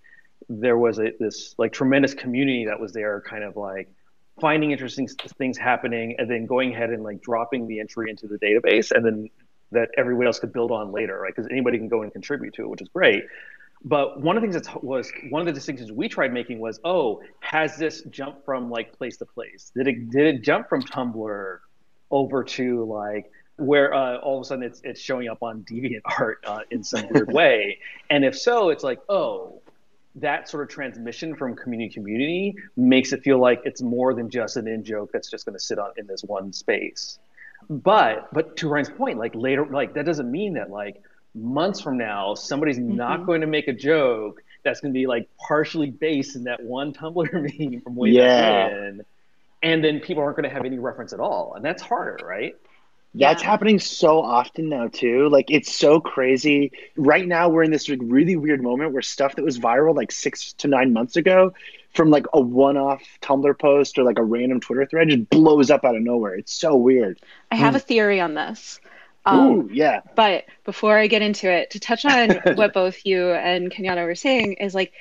there 0.48 0.78
was 0.78 0.98
a, 0.98 1.12
this 1.18 1.54
like 1.58 1.72
tremendous 1.72 2.14
community 2.14 2.66
that 2.66 2.78
was 2.78 2.92
there 2.92 3.20
kind 3.20 3.42
of 3.42 3.56
like 3.56 3.88
finding 4.40 4.70
interesting 4.70 5.08
things 5.08 5.58
happening 5.58 6.14
and 6.18 6.30
then 6.30 6.46
going 6.46 6.74
ahead 6.74 6.90
and 6.90 7.02
like 7.02 7.20
dropping 7.20 7.66
the 7.66 7.80
entry 7.80 8.08
into 8.08 8.28
the 8.28 8.38
database 8.38 8.92
and 8.92 9.04
then 9.04 9.28
that 9.72 9.90
everyone 9.98 10.26
else 10.26 10.38
could 10.38 10.52
build 10.52 10.70
on 10.70 10.92
later 10.92 11.18
right? 11.18 11.34
Because 11.34 11.50
anybody 11.50 11.76
can 11.76 11.88
go 11.88 12.02
and 12.02 12.12
contribute 12.12 12.54
to 12.54 12.62
it 12.62 12.68
which 12.68 12.80
is 12.80 12.88
great 12.88 13.24
but 13.84 14.20
one 14.20 14.36
of 14.36 14.42
the 14.42 14.48
things 14.48 14.66
that 14.66 14.82
was 14.82 15.12
one 15.30 15.40
of 15.40 15.46
the 15.46 15.52
distinctions 15.52 15.92
we 15.92 16.08
tried 16.08 16.32
making 16.32 16.58
was, 16.58 16.80
oh, 16.84 17.22
has 17.40 17.76
this 17.76 18.02
jumped 18.10 18.44
from 18.44 18.70
like 18.70 18.96
place 18.96 19.16
to 19.18 19.24
place? 19.24 19.70
Did 19.74 19.86
it 19.86 20.10
did 20.10 20.34
it 20.34 20.42
jump 20.42 20.68
from 20.68 20.82
Tumblr 20.82 21.58
over 22.10 22.44
to 22.44 22.84
like 22.84 23.30
where 23.56 23.94
uh, 23.94 24.16
all 24.18 24.38
of 24.38 24.42
a 24.42 24.44
sudden 24.44 24.64
it's 24.64 24.80
it's 24.82 25.00
showing 25.00 25.28
up 25.28 25.42
on 25.42 25.62
DeviantArt 25.62 26.34
uh, 26.44 26.60
in 26.70 26.82
some 26.82 27.08
weird 27.10 27.32
way? 27.32 27.78
And 28.10 28.24
if 28.24 28.36
so, 28.36 28.70
it's 28.70 28.82
like, 28.82 28.98
oh, 29.08 29.60
that 30.16 30.48
sort 30.48 30.64
of 30.64 30.68
transmission 30.68 31.36
from 31.36 31.54
community 31.54 31.90
to 31.90 31.94
community 31.94 32.56
makes 32.76 33.12
it 33.12 33.22
feel 33.22 33.38
like 33.38 33.62
it's 33.64 33.82
more 33.82 34.12
than 34.14 34.28
just 34.28 34.56
an 34.56 34.66
in 34.66 34.82
joke 34.82 35.10
that's 35.12 35.30
just 35.30 35.44
going 35.44 35.56
to 35.56 35.64
sit 35.64 35.78
on 35.78 35.92
in 35.96 36.06
this 36.06 36.22
one 36.22 36.52
space. 36.52 37.18
But 37.70 38.32
but 38.32 38.56
to 38.58 38.68
Ryan's 38.68 38.90
point, 38.90 39.18
like 39.18 39.34
later, 39.36 39.66
like 39.66 39.94
that 39.94 40.04
doesn't 40.04 40.30
mean 40.30 40.54
that 40.54 40.70
like 40.70 41.02
months 41.34 41.80
from 41.80 41.98
now, 41.98 42.34
somebody's 42.34 42.78
mm-hmm. 42.78 42.96
not 42.96 43.26
going 43.26 43.40
to 43.40 43.46
make 43.46 43.68
a 43.68 43.72
joke 43.72 44.42
that's 44.64 44.80
going 44.80 44.92
to 44.92 44.98
be 44.98 45.06
like 45.06 45.28
partially 45.38 45.90
based 45.90 46.36
in 46.36 46.44
that 46.44 46.62
one 46.62 46.92
Tumblr 46.92 47.32
meme 47.58 47.80
from 47.80 47.96
way 47.96 48.10
yeah. 48.10 48.68
back 48.68 48.72
when, 48.72 49.04
and 49.62 49.84
then 49.84 50.00
people 50.00 50.22
aren't 50.22 50.36
going 50.36 50.48
to 50.48 50.54
have 50.54 50.64
any 50.64 50.78
reference 50.78 51.12
at 51.12 51.20
all, 51.20 51.54
and 51.54 51.64
that's 51.64 51.82
harder, 51.82 52.24
right? 52.24 52.54
That's 53.14 53.42
yeah. 53.42 53.48
happening 53.48 53.78
so 53.78 54.20
often 54.20 54.68
now 54.68 54.88
too. 54.88 55.28
Like 55.30 55.50
it's 55.50 55.74
so 55.74 55.98
crazy. 55.98 56.72
Right 56.96 57.26
now 57.26 57.48
we're 57.48 57.62
in 57.62 57.70
this 57.70 57.88
like 57.88 58.00
really 58.02 58.36
weird 58.36 58.62
moment 58.62 58.92
where 58.92 59.02
stuff 59.02 59.36
that 59.36 59.44
was 59.44 59.58
viral 59.58 59.96
like 59.96 60.12
6 60.12 60.52
to 60.54 60.68
9 60.68 60.92
months 60.92 61.16
ago 61.16 61.54
from 61.94 62.10
like 62.10 62.26
a 62.34 62.40
one-off 62.40 63.02
Tumblr 63.22 63.58
post 63.58 63.98
or 63.98 64.04
like 64.04 64.18
a 64.18 64.22
random 64.22 64.60
Twitter 64.60 64.86
thread 64.86 65.08
just 65.08 65.28
blows 65.30 65.70
up 65.70 65.84
out 65.84 65.96
of 65.96 66.02
nowhere. 66.02 66.34
It's 66.34 66.52
so 66.52 66.76
weird. 66.76 67.18
I 67.50 67.56
have 67.56 67.72
mm. 67.72 67.78
a 67.78 67.80
theory 67.80 68.20
on 68.20 68.34
this. 68.34 68.78
Um, 69.28 69.50
Ooh, 69.50 69.70
yeah. 69.70 70.00
But 70.14 70.46
before 70.64 70.96
I 70.98 71.06
get 71.06 71.22
into 71.22 71.50
it, 71.50 71.70
to 71.70 71.80
touch 71.80 72.04
on 72.04 72.30
what 72.54 72.72
both 72.72 73.04
you 73.04 73.30
and 73.30 73.70
Kenyatta 73.70 74.04
were 74.04 74.14
saying 74.14 74.54
is 74.54 74.74
like, 74.74 74.92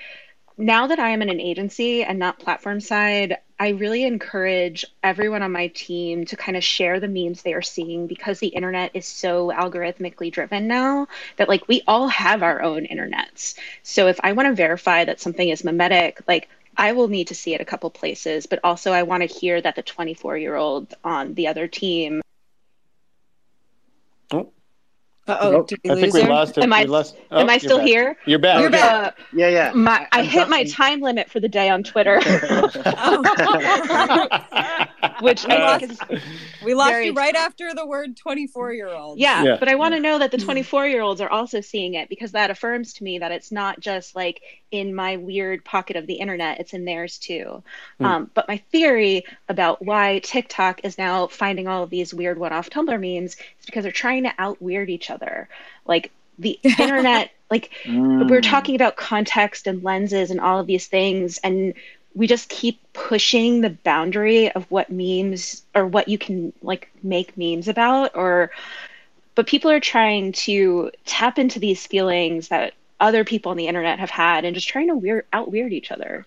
now 0.58 0.88
that 0.88 1.00
I 1.00 1.12
am 1.12 1.22
in 1.22 1.30
an 1.30 1.40
agency 1.40 2.04
and 2.04 2.20
not 2.20 2.40
platform 2.40 2.82
side, 2.82 3.38
I 3.60 3.70
really 3.70 4.04
encourage 4.04 4.86
everyone 5.04 5.44
on 5.44 5.52
my 5.52 5.68
team 5.68 6.26
to 6.26 6.36
kind 6.36 6.58
of 6.58 6.64
share 6.64 7.00
the 7.00 7.08
memes 7.08 7.42
they 7.42 7.54
are 7.54 7.62
seeing 7.62 8.08
because 8.08 8.40
the 8.40 8.48
internet 8.48 8.92
is 8.96 9.06
so 9.06 9.52
algorithmically 9.52 10.32
driven 10.32 10.68
now 10.68 11.08
that 11.38 11.48
like 11.48 11.68
we 11.68 11.84
all 11.88 12.08
have 12.08 12.44
our 12.44 12.62
own 12.62 12.86
internets. 12.88 13.56
So 13.84 14.08
if 14.08 14.20
I 14.24 14.34
want 14.34 14.48
to 14.48 14.56
verify 14.56 15.06
that 15.06 15.22
something 15.22 15.48
is 15.48 15.62
memetic, 15.62 16.22
like 16.28 16.50
I 16.76 16.92
will 16.92 17.08
need 17.08 17.28
to 17.28 17.36
see 17.36 17.54
it 17.54 17.62
a 17.62 17.66
couple 17.66 17.90
places, 17.92 18.48
but 18.48 18.60
also 18.64 18.92
I 18.92 19.04
want 19.04 19.22
to 19.22 19.28
hear 19.28 19.62
that 19.62 19.76
the 19.76 19.84
24 19.84 20.38
year 20.38 20.56
old 20.56 20.96
on 21.04 21.36
the 21.36 21.48
other 21.48 21.68
team 21.68 22.22
Oh. 24.32 24.52
Uh-oh, 25.28 25.52
nope. 25.52 25.70
I 25.90 25.96
think 25.96 26.14
we 26.14 26.24
lost 26.24 26.58
it. 26.58 26.64
Am 26.64 26.72
I, 26.72 26.84
lost, 26.84 27.18
oh, 27.32 27.40
am 27.40 27.50
I 27.50 27.58
still 27.58 27.80
back. 27.80 27.88
here? 27.88 28.18
You're 28.26 28.40
back. 28.40 28.62
You're 28.62 28.70
back. 28.70 29.20
Uh, 29.20 29.24
yeah, 29.34 29.50
yeah. 29.50 29.72
My, 29.74 30.08
I 30.12 30.24
hit 30.24 30.50
my 30.50 30.64
time 30.64 31.02
limit 31.02 31.30
for 31.30 31.40
the 31.40 31.50
day 31.50 31.70
on 31.70 31.84
Twitter. 31.84 32.22
Which 35.22 35.46
we 35.46 35.54
lost, 35.56 35.86
we 36.64 36.74
lost 36.74 36.92
very... 36.92 37.08
you 37.08 37.14
right 37.14 37.36
after 37.36 37.74
the 37.74 37.86
word 37.86 38.18
24 38.18 38.74
year 38.74 38.90
old. 38.90 39.20
Yeah, 39.20 39.44
yeah, 39.44 39.58
but 39.60 39.68
I 39.68 39.76
want 39.76 39.96
to 39.96 40.00
know 40.00 40.20
that 40.20 40.32
the 40.32 40.38
24 40.38 40.88
year 40.88 41.02
olds 41.02 41.22
are 41.22 41.30
also 41.30 41.62
seeing 41.62 41.96
it 41.96 42.10
because 42.10 42.34
that 42.34 42.50
affirms 42.50 42.94
to 42.94 43.04
me 43.04 43.20
that 43.20 43.32
it's 43.32 43.52
not 43.52 43.80
just 43.80 44.16
like 44.16 44.42
in 44.72 44.94
my 44.94 45.18
weird 45.18 45.64
pocket 45.64 45.96
of 45.96 46.08
the 46.08 46.16
internet, 46.16 46.60
it's 46.60 46.74
in 46.74 46.86
theirs 46.86 47.18
too. 47.18 47.64
Mm. 48.00 48.06
Um, 48.06 48.32
but 48.34 48.48
my 48.48 48.58
theory 48.72 49.26
about 49.48 49.84
why 49.84 50.20
TikTok 50.20 50.82
is 50.84 50.98
now 50.98 51.28
finding 51.28 51.68
all 51.68 51.84
of 51.84 51.90
these 51.90 52.14
weird 52.14 52.38
one 52.38 52.54
off 52.54 52.70
Tumblr 52.70 53.00
memes 53.00 53.36
is 53.36 53.66
because 53.66 53.84
they're 53.84 53.92
trying 53.92 54.24
to 54.24 54.34
out 54.38 54.62
weird 54.62 54.90
each 54.90 55.10
other. 55.10 55.48
Like 55.86 56.12
the 56.38 56.60
internet, 56.64 57.32
like 57.50 57.72
mm. 57.84 58.30
we're 58.30 58.42
talking 58.42 58.76
about 58.76 58.96
context 58.96 59.68
and 59.68 59.84
lenses 59.84 60.32
and 60.32 60.40
all 60.40 60.60
of 60.60 60.68
these 60.68 60.88
things. 60.88 61.38
And 61.40 61.74
we 62.18 62.26
just 62.26 62.50
keep 62.50 62.82
pushing 62.94 63.62
the 63.62 63.70
boundary 63.70 64.52
of 64.52 64.66
what 64.72 64.90
memes 64.90 65.62
or 65.76 65.86
what 65.86 66.08
you 66.08 66.18
can 66.18 66.52
like 66.64 66.90
make 67.04 67.38
memes 67.38 67.68
about 67.68 68.16
or 68.16 68.50
but 69.36 69.46
people 69.46 69.70
are 69.70 69.80
trying 69.80 70.32
to 70.32 70.92
tap 71.06 71.38
into 71.38 71.60
these 71.60 71.86
feelings 71.86 72.48
that 72.48 72.74
other 73.00 73.24
people 73.24 73.52
on 73.52 73.58
the 73.58 73.68
internet 73.68 74.00
have 74.00 74.10
had 74.10 74.46
and 74.46 74.56
just 74.56 74.68
trying 74.68 74.88
to 74.88 74.96
weird 74.96 75.26
out 75.32 75.52
weird 75.52 75.72
each 75.72 75.92
other. 75.92 76.26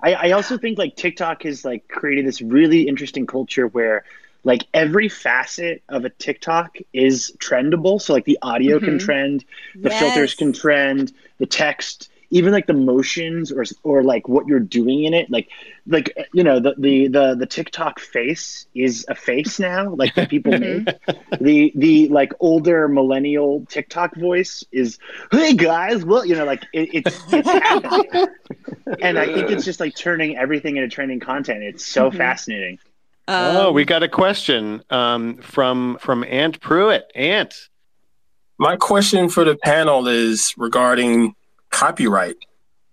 I, 0.00 0.14
I 0.14 0.30
also 0.30 0.56
think 0.56 0.78
like 0.78 0.94
TikTok 0.94 1.42
has 1.42 1.64
like 1.64 1.88
created 1.88 2.24
this 2.24 2.40
really 2.40 2.86
interesting 2.86 3.26
culture 3.26 3.66
where 3.66 4.04
like 4.44 4.62
every 4.72 5.08
facet 5.08 5.82
of 5.88 6.04
a 6.04 6.10
TikTok 6.10 6.76
is 6.92 7.32
trendable. 7.38 8.00
So 8.00 8.12
like 8.12 8.26
the 8.26 8.38
audio 8.42 8.76
mm-hmm. 8.76 8.84
can 8.84 8.98
trend, 9.00 9.44
the 9.74 9.90
yes. 9.90 9.98
filters 9.98 10.34
can 10.34 10.52
trend, 10.52 11.12
the 11.38 11.46
text 11.46 12.10
even 12.30 12.52
like 12.52 12.66
the 12.66 12.74
motions 12.74 13.52
or 13.52 13.64
or 13.82 14.02
like 14.02 14.28
what 14.28 14.46
you're 14.46 14.60
doing 14.60 15.04
in 15.04 15.14
it 15.14 15.30
like 15.30 15.48
like 15.86 16.16
you 16.32 16.42
know 16.42 16.58
the 16.58 16.74
the 16.78 17.08
the, 17.08 17.34
the 17.34 17.46
tiktok 17.46 18.00
face 18.00 18.66
is 18.74 19.04
a 19.08 19.14
face 19.14 19.58
now 19.58 19.94
like 19.94 20.14
that 20.14 20.28
people 20.28 20.52
make. 20.58 20.86
The 21.40 21.72
the 21.74 22.08
like 22.08 22.32
older 22.40 22.88
millennial 22.88 23.64
tiktok 23.68 24.14
voice 24.16 24.64
is 24.72 24.98
hey 25.30 25.54
guys 25.54 26.04
well 26.04 26.24
you 26.24 26.34
know 26.34 26.44
like 26.44 26.64
it, 26.72 26.90
it's 26.92 27.22
it's 27.32 27.48
happening. 27.48 28.26
And 29.00 29.18
i 29.18 29.26
think 29.26 29.50
it's 29.50 29.64
just 29.64 29.80
like 29.80 29.96
turning 29.96 30.36
everything 30.36 30.76
into 30.76 30.88
trending 30.88 31.18
content. 31.18 31.62
It's 31.62 31.84
so 31.84 32.08
mm-hmm. 32.08 32.18
fascinating. 32.18 32.78
Um, 33.28 33.56
oh 33.56 33.72
we 33.72 33.84
got 33.84 34.02
a 34.02 34.08
question 34.08 34.82
um, 34.90 35.38
from 35.38 35.98
from 36.00 36.24
Ant 36.24 36.60
Pruitt. 36.60 37.10
Aunt 37.14 37.52
my 38.58 38.76
question 38.76 39.28
for 39.28 39.44
the 39.44 39.56
panel 39.56 40.08
is 40.08 40.54
regarding 40.56 41.34
copyright. 41.76 42.36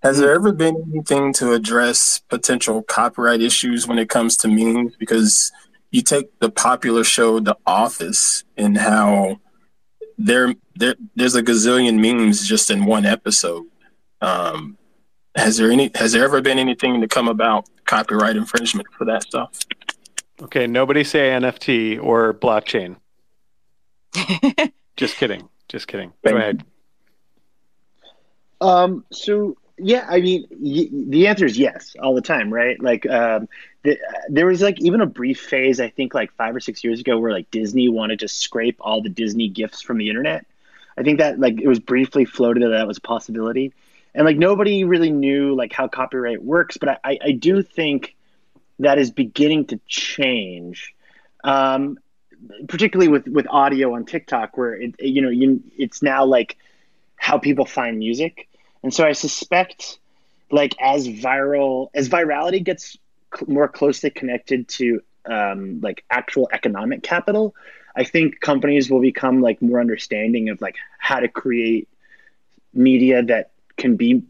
Has 0.02 0.18
there 0.18 0.34
ever 0.34 0.52
been 0.52 0.76
anything 0.92 1.32
to 1.34 1.54
address 1.54 2.20
potential 2.20 2.84
copyright 2.84 3.42
issues 3.42 3.88
when 3.88 3.98
it 3.98 4.10
comes 4.10 4.36
to 4.38 4.50
memes? 4.50 4.98
Because 4.98 5.54
you 5.92 6.02
take 6.02 6.38
the 6.40 6.50
popular 6.52 7.06
show 7.06 7.40
The 7.40 7.56
Office 7.66 8.44
and 8.58 8.78
how 8.78 9.40
there 10.18 10.54
there 10.76 10.96
there's 11.16 11.36
a 11.36 11.42
gazillion 11.42 12.00
memes 12.00 12.46
just 12.46 12.70
in 12.70 12.84
one 12.84 13.06
episode. 13.06 13.66
Um, 14.20 14.78
has 15.34 15.56
there 15.56 15.72
any 15.72 15.90
has 15.96 16.12
there 16.12 16.26
ever 16.26 16.42
been 16.42 16.60
anything 16.60 17.00
to 17.00 17.08
come 17.08 17.30
about 17.30 17.70
copyright 17.86 18.36
infringement 18.36 18.88
for 18.92 19.06
that 19.06 19.24
stuff? 19.24 19.58
Okay, 20.42 20.68
nobody 20.68 21.06
say 21.06 21.30
NFT 21.30 22.04
or 22.04 22.34
blockchain. 22.34 22.98
Just 24.98 25.16
kidding. 25.16 25.48
Just 25.70 25.88
kidding. 25.88 26.12
Go 26.26 26.36
ahead. 26.36 26.66
Um, 28.64 29.06
so 29.12 29.58
yeah, 29.78 30.06
I 30.10 30.22
mean, 30.22 30.48
y- 30.52 30.90
the 30.92 31.28
answer 31.28 31.46
is 31.46 31.58
yes 31.58 31.96
all 32.02 32.16
the 32.16 32.22
time, 32.22 32.54
right? 32.54 32.82
Like, 32.82 33.06
um, 33.10 33.50
the, 33.84 33.98
there 34.30 34.46
was 34.46 34.62
like 34.62 34.82
even 34.82 35.02
a 35.02 35.06
brief 35.06 35.42
phase, 35.42 35.80
I 35.80 35.90
think, 35.90 36.14
like 36.14 36.32
five 36.34 36.56
or 36.56 36.60
six 36.60 36.84
years 36.84 37.00
ago, 37.00 37.20
where 37.20 37.32
like 37.32 37.52
Disney 37.52 37.90
wanted 37.90 38.20
to 38.20 38.28
scrape 38.28 38.78
all 38.80 39.02
the 39.02 39.10
Disney 39.10 39.50
gifts 39.50 39.82
from 39.82 39.98
the 39.98 40.10
internet. 40.10 40.46
I 40.98 41.04
think 41.04 41.20
that 41.20 41.40
like 41.40 41.60
it 41.62 41.68
was 41.68 41.80
briefly 41.80 42.26
floated 42.26 42.64
that 42.64 42.70
that 42.70 42.88
was 42.88 42.98
a 42.98 43.02
possibility, 43.02 43.74
and 44.16 44.26
like 44.26 44.38
nobody 44.38 44.84
really 44.86 45.12
knew 45.12 45.56
like 45.56 45.74
how 45.74 45.88
copyright 45.88 46.44
works. 46.44 46.78
But 46.78 47.00
I, 47.04 47.18
I 47.24 47.32
do 47.32 47.64
think 47.64 48.16
that 48.80 49.00
is 49.00 49.12
beginning 49.12 49.68
to 49.68 49.80
change, 49.88 50.96
um, 51.44 52.00
particularly 52.68 53.10
with 53.10 53.28
with 53.28 53.48
audio 53.50 53.96
on 53.96 54.06
TikTok, 54.06 54.58
where 54.58 54.74
it 54.76 54.96
you 55.00 55.22
know 55.22 55.30
you, 55.30 55.64
it's 55.78 56.04
now 56.04 56.26
like 56.26 56.58
how 57.18 57.38
people 57.40 57.66
find 57.66 58.00
music, 58.00 58.50
and 58.84 58.94
so 58.94 59.06
I 59.06 59.14
suspect 59.14 60.00
like 60.52 60.76
as 60.80 61.08
viral 61.08 61.90
as 61.94 62.10
virality 62.10 62.64
gets 62.64 62.98
cl- 63.36 63.52
more 63.52 63.68
closely 63.68 64.10
connected 64.10 64.68
to 64.68 65.02
um, 65.26 65.80
like 65.82 66.04
actual 66.10 66.50
economic 66.52 67.02
capital, 67.02 67.56
I 67.96 68.04
think 68.04 68.40
companies 68.40 68.90
will 68.90 69.02
become 69.02 69.42
like 69.42 69.62
more 69.62 69.80
understanding 69.80 70.50
of 70.50 70.62
like 70.62 70.76
how 71.00 71.20
to 71.20 71.28
create 71.28 71.88
media 72.74 73.24
that 73.24 73.52
can 73.78 73.96
be 73.96 74.24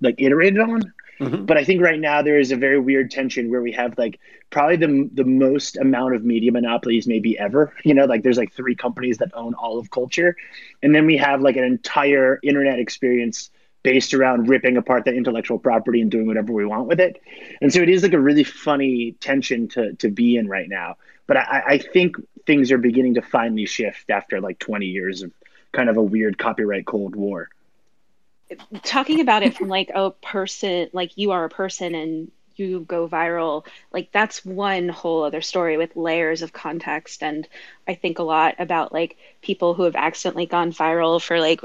like 0.00 0.16
iterated 0.18 0.60
on. 0.60 0.92
Mm-hmm. 1.20 1.44
But 1.44 1.56
I 1.56 1.64
think 1.64 1.80
right 1.80 1.98
now 1.98 2.22
there 2.22 2.38
is 2.38 2.50
a 2.50 2.56
very 2.56 2.78
weird 2.78 3.10
tension 3.10 3.50
where 3.50 3.62
we 3.62 3.72
have 3.72 3.96
like 3.96 4.18
probably 4.50 4.76
the 4.76 5.08
the 5.12 5.24
most 5.24 5.76
amount 5.76 6.14
of 6.14 6.24
media 6.24 6.52
monopolies 6.52 7.06
maybe 7.06 7.38
ever. 7.38 7.72
You 7.84 7.94
know, 7.94 8.04
like 8.04 8.22
there's 8.22 8.36
like 8.36 8.52
three 8.52 8.74
companies 8.74 9.18
that 9.18 9.30
own 9.34 9.54
all 9.54 9.78
of 9.78 9.90
culture, 9.90 10.36
and 10.82 10.94
then 10.94 11.06
we 11.06 11.16
have 11.16 11.40
like 11.40 11.56
an 11.56 11.64
entire 11.64 12.40
internet 12.42 12.80
experience 12.80 13.50
based 13.84 14.14
around 14.14 14.48
ripping 14.48 14.76
apart 14.76 15.04
that 15.04 15.14
intellectual 15.14 15.60
property 15.60 16.00
and 16.00 16.10
doing 16.10 16.26
whatever 16.26 16.52
we 16.52 16.64
want 16.66 16.88
with 16.88 16.98
it. 16.98 17.22
And 17.60 17.72
so 17.72 17.80
it 17.80 17.88
is 17.88 18.02
like 18.02 18.14
a 18.14 18.20
really 18.20 18.42
funny 18.42 19.12
tension 19.20 19.68
to 19.68 19.92
to 19.94 20.08
be 20.08 20.36
in 20.36 20.48
right 20.48 20.68
now. 20.68 20.96
But 21.28 21.36
I, 21.36 21.62
I 21.66 21.78
think 21.78 22.16
things 22.46 22.72
are 22.72 22.78
beginning 22.78 23.14
to 23.14 23.22
finally 23.22 23.66
shift 23.66 24.10
after 24.10 24.40
like 24.40 24.58
20 24.58 24.86
years 24.86 25.22
of 25.22 25.32
kind 25.72 25.88
of 25.88 25.96
a 25.96 26.02
weird 26.02 26.38
copyright 26.38 26.86
cold 26.86 27.14
war 27.14 27.48
talking 28.82 29.20
about 29.20 29.42
it 29.42 29.56
from 29.56 29.68
like 29.68 29.90
a 29.94 30.10
person 30.10 30.88
like 30.92 31.16
you 31.16 31.30
are 31.32 31.44
a 31.44 31.48
person 31.48 31.94
and 31.94 32.30
you 32.56 32.80
go 32.80 33.08
viral 33.08 33.66
like 33.90 34.12
that's 34.12 34.44
one 34.44 34.88
whole 34.88 35.24
other 35.24 35.40
story 35.40 35.76
with 35.76 35.96
layers 35.96 36.42
of 36.42 36.52
context 36.52 37.22
and 37.22 37.48
i 37.88 37.94
think 37.94 38.18
a 38.18 38.22
lot 38.22 38.54
about 38.58 38.92
like 38.92 39.16
people 39.42 39.74
who 39.74 39.82
have 39.82 39.96
accidentally 39.96 40.46
gone 40.46 40.70
viral 40.70 41.20
for 41.20 41.40
like 41.40 41.60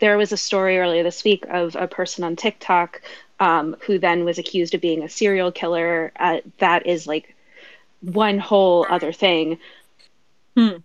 there 0.00 0.18
was 0.18 0.32
a 0.32 0.36
story 0.36 0.78
earlier 0.78 1.02
this 1.02 1.24
week 1.24 1.44
of 1.48 1.76
a 1.76 1.86
person 1.86 2.24
on 2.24 2.36
tiktok 2.36 3.00
um, 3.40 3.74
who 3.80 3.98
then 3.98 4.24
was 4.24 4.38
accused 4.38 4.74
of 4.74 4.80
being 4.80 5.02
a 5.02 5.08
serial 5.08 5.50
killer. 5.50 6.12
Uh, 6.16 6.40
that 6.58 6.86
is 6.86 7.06
like 7.06 7.34
one 8.02 8.38
whole 8.38 8.86
other 8.88 9.12
thing. 9.12 9.58
Hmm. 10.56 10.76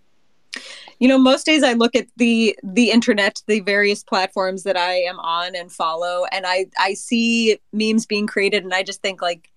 You 1.00 1.10
know 1.10 1.18
most 1.18 1.46
days 1.46 1.62
i 1.62 1.74
look 1.74 1.94
at 1.94 2.08
the 2.16 2.58
the 2.64 2.90
internet 2.90 3.44
the 3.48 3.60
various 3.60 4.02
platforms 4.02 4.64
that 4.64 4.78
i 4.78 4.94
am 4.94 5.20
on 5.20 5.54
and 5.54 5.70
follow 5.70 6.24
and 6.32 6.46
i 6.48 6.68
i 6.80 6.94
see 6.94 7.60
memes 7.74 8.06
being 8.06 8.26
created 8.26 8.64
and 8.64 8.74
i 8.74 8.82
just 8.82 9.02
think 9.02 9.22
like 9.22 9.50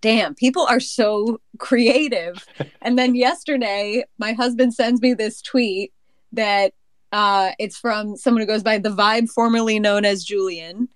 damn 0.00 0.34
people 0.34 0.66
are 0.68 0.80
so 0.80 1.40
creative. 1.58 2.46
And 2.82 2.98
then 2.98 3.14
yesterday 3.14 4.04
my 4.18 4.32
husband 4.32 4.74
sends 4.74 5.00
me 5.00 5.14
this 5.14 5.40
tweet 5.40 5.92
that 6.32 6.74
uh 7.12 7.52
it's 7.58 7.78
from 7.78 8.16
someone 8.16 8.40
who 8.40 8.46
goes 8.46 8.62
by 8.62 8.78
the 8.78 8.88
vibe 8.88 9.28
formerly 9.28 9.78
known 9.78 10.04
as 10.04 10.24
julian 10.24 10.88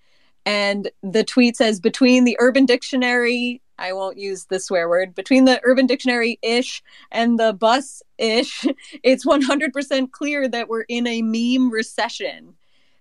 and 0.45 0.89
the 1.03 1.23
tweet 1.23 1.55
says 1.55 1.79
between 1.79 2.23
the 2.23 2.37
urban 2.39 2.65
dictionary 2.65 3.61
I 3.79 3.93
won't 3.93 4.17
use 4.17 4.45
the 4.45 4.59
swear 4.59 4.89
word, 4.89 5.13
between 5.13 5.45
the 5.45 5.61
Urban 5.63 5.85
Dictionary 5.85 6.39
ish 6.41 6.81
and 7.11 7.39
the 7.39 7.53
bus 7.53 8.01
ish, 8.17 8.65
it's 9.03 9.25
100% 9.25 10.11
clear 10.11 10.47
that 10.47 10.67
we're 10.67 10.85
in 10.87 11.05
a 11.07 11.21
meme 11.21 11.71
recession. 11.71 12.55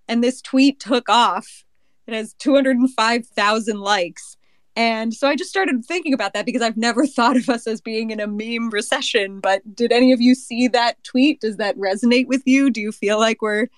And 0.09 0.22
this 0.22 0.42
tweet 0.42 0.79
took 0.79 1.09
off. 1.09 1.64
It 2.07 2.14
has 2.14 2.35
205,000 2.35 3.81
likes. 3.81 4.36
And 4.76 5.14
so 5.14 5.26
I 5.26 5.34
just 5.34 5.48
started 5.48 5.84
thinking 5.84 6.12
about 6.12 6.34
that 6.34 6.44
because 6.44 6.62
I've 6.62 6.76
never 6.76 7.06
thought 7.06 7.36
of 7.36 7.48
us 7.48 7.66
as 7.66 7.80
being 7.80 8.10
in 8.10 8.20
a 8.20 8.26
meme 8.26 8.70
recession. 8.70 9.40
But 9.40 9.74
did 9.74 9.90
any 9.90 10.12
of 10.12 10.20
you 10.20 10.34
see 10.34 10.68
that 10.68 11.02
tweet? 11.02 11.40
Does 11.40 11.56
that 11.56 11.76
resonate 11.76 12.26
with 12.26 12.42
you? 12.44 12.70
Do 12.70 12.80
you 12.80 12.92
feel 12.92 13.18
like 13.18 13.42
we're 13.42 13.68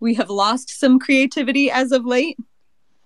we 0.00 0.14
have 0.14 0.30
lost 0.30 0.70
some 0.70 0.98
creativity 0.98 1.70
as 1.70 1.92
of 1.92 2.04
late? 2.04 2.38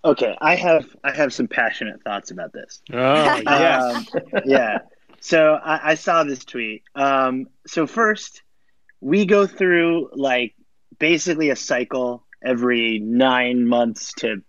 Okay, 0.05 0.37
I 0.41 0.55
have 0.55 0.87
I 1.05 1.13
have 1.13 1.35
some 1.35 1.47
passionate 1.47 2.03
thoughts 2.03 2.31
about 2.31 2.53
this. 2.53 2.81
Oh 2.93 2.97
yeah, 3.45 3.81
um, 3.83 4.07
yeah. 4.47 4.79
So 5.21 5.55
I, 5.55 5.91
I, 5.91 5.95
saw 5.97 6.25
this 6.25 6.47
tweet. 6.47 6.83
Um, 6.95 7.49
so 7.67 7.87
first, 7.87 8.43
we 9.03 9.27
go 9.27 9.47
through 9.47 10.09
like 10.15 10.55
basically 10.99 11.51
a 11.51 11.57
cycle 11.57 12.25
every 12.43 12.99
nine 12.99 13.67
months 13.67 14.15
to 14.15 14.43